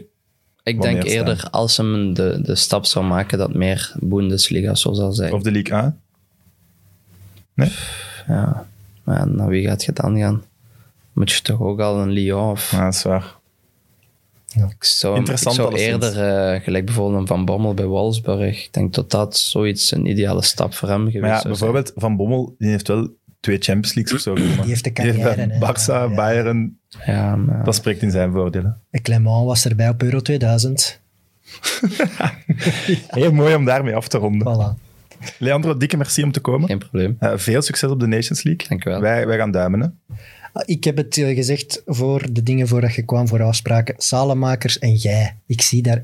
[0.63, 5.11] ik denk eerder als hem de, de stap zou maken dat meer Bundesliga zo zal
[5.11, 5.33] zijn.
[5.33, 5.95] Of de League A.
[7.53, 7.71] Nee?
[8.27, 8.67] Ja.
[9.03, 10.43] Maar naar wie gaat je dan gaan?
[11.13, 12.71] Moet je toch ook al een Lyon of...
[12.71, 13.39] Ja, dat is waar.
[14.53, 16.19] Ik zou, Interessant ik zou eerder,
[16.53, 20.41] eh, gelijk bijvoorbeeld een Van Bommel bij Wolfsburg, ik denk dat dat zoiets een ideale
[20.41, 21.71] stap voor hem geweest Maar ja, zou zijn.
[21.71, 23.09] bijvoorbeeld Van Bommel, die heeft wel
[23.41, 24.33] twee Champions Leagues of zo.
[24.61, 25.57] Die heeft de carrière.
[25.59, 26.15] Barça.
[26.15, 28.81] Bayern, Ja, maar, dat spreekt in zijn voordelen.
[29.01, 30.99] Clement was erbij op Euro 2000.
[33.07, 34.47] Heel mooi om daarmee af te ronden.
[34.47, 34.89] Voilà.
[35.37, 36.67] Leandro, dikke merci om te komen.
[36.67, 37.15] geen probleem.
[37.19, 38.67] Eh, veel succes op de Nations League.
[38.67, 38.99] Dank u wel.
[39.01, 39.79] Wij, wij gaan duimen.
[39.79, 40.15] Hè?
[40.53, 43.95] Ah, Ik heb het eh, gezegd voor de dingen voordat je kwam, voor afspraken.
[43.97, 45.35] Salemakers en jij.
[45.45, 46.03] Ik zie daar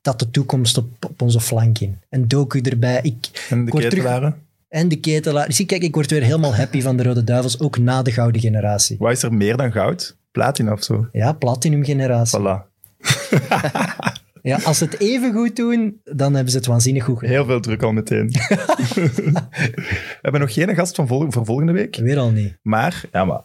[0.00, 1.98] dat de toekomst op, op onze flank in.
[2.08, 3.00] En Doku erbij.
[3.02, 4.36] Ik, En de ketelaren.
[4.76, 5.52] En de ketelaar.
[5.52, 8.40] Zie, kijk, ik word weer helemaal happy van de Rode Duivels, ook na de gouden
[8.40, 8.96] generatie.
[8.98, 10.16] Wat is er meer dan goud?
[10.30, 11.08] Platina of zo?
[11.12, 12.38] Ja, platinum generatie.
[12.40, 12.62] Voilà.
[14.42, 17.34] Ja, als ze het even goed doen, dan hebben ze het waanzinnig goed gedaan.
[17.34, 18.26] Heel veel druk al meteen.
[18.94, 21.96] we hebben nog geen gast van vol- voor volgende week.
[21.96, 22.58] Weer al niet.
[22.62, 23.40] Maar, ja, maar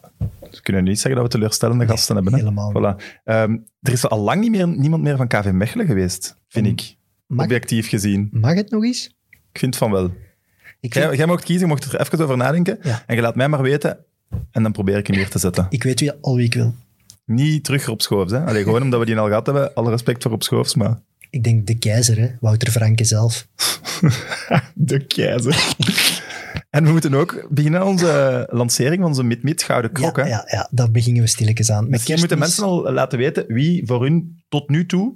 [0.50, 2.32] we kunnen niet zeggen dat we teleurstellende gasten hebben.
[2.32, 2.38] Hè?
[2.38, 2.72] helemaal.
[2.72, 3.04] Voilà.
[3.24, 6.96] Ehm, er is al lang niet meer, niemand meer van KV Mechelen geweest, vind ik.
[7.26, 8.28] Mag, Objectief gezien.
[8.32, 9.06] mag het nog eens?
[9.52, 10.10] Ik vind van wel.
[10.82, 12.78] Ik, Jij, vind- jij mocht kiezen, je mocht er even over nadenken.
[12.82, 13.02] Ja.
[13.06, 13.98] En je laat mij maar weten.
[14.50, 15.66] En dan probeer ik hem hier te zetten.
[15.70, 16.74] ik weet wie, al wie ik wil.
[17.24, 18.32] Niet terug op Schoofs.
[18.32, 18.44] Hè?
[18.44, 19.74] Allee, gewoon omdat we die al gehad hebben.
[19.74, 20.98] Alle respect voor op Schoofs, maar...
[21.30, 22.28] Ik denk de keizer, hè?
[22.40, 23.46] Wouter Franke zelf.
[24.74, 25.74] De keizer.
[26.70, 30.16] en we moeten ook beginnen aan onze lancering van onze Mid-Mid Gouden Krok.
[30.16, 30.28] ja, hè?
[30.28, 31.88] ja, ja, daar beginnen we stilletjes aan.
[31.88, 35.14] Misschien moeten kerstmis- mensen al laten weten wie voor hun tot nu toe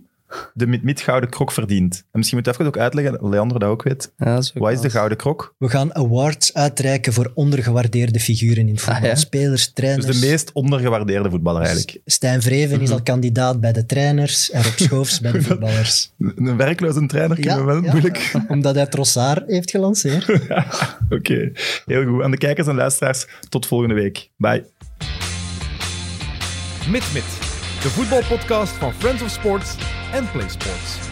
[0.55, 1.95] de Mid-Mid Gouden Krok verdient.
[1.95, 4.12] En misschien moet je even ook uitleggen, Leandro dat ook weet.
[4.16, 5.55] Ja, dat is ook Wat is de Gouden Krok?
[5.59, 9.03] We gaan awards uitreiken voor ondergewaardeerde figuren in voetbal.
[9.03, 9.14] Ah, ja.
[9.14, 10.07] Spelers, trainers.
[10.07, 12.01] Dus de meest ondergewaardeerde voetballer eigenlijk.
[12.05, 16.12] Stijn Vreven is al kandidaat bij de trainers en Rob Schoofs bij de voetballers.
[16.18, 18.33] Een werkloze trainer kunnen we wel ja, moeilijk...
[18.49, 20.29] Omdat hij Trossard heeft gelanceerd.
[21.09, 21.53] Oké,
[21.87, 22.22] heel goed.
[22.22, 24.31] Aan de kijkers en luisteraars, tot volgende week.
[24.37, 24.64] Bye.
[26.89, 27.45] Mit Mit,
[27.87, 29.76] de voetbalpodcast van Friends of Sports
[30.12, 31.06] en Play Sports.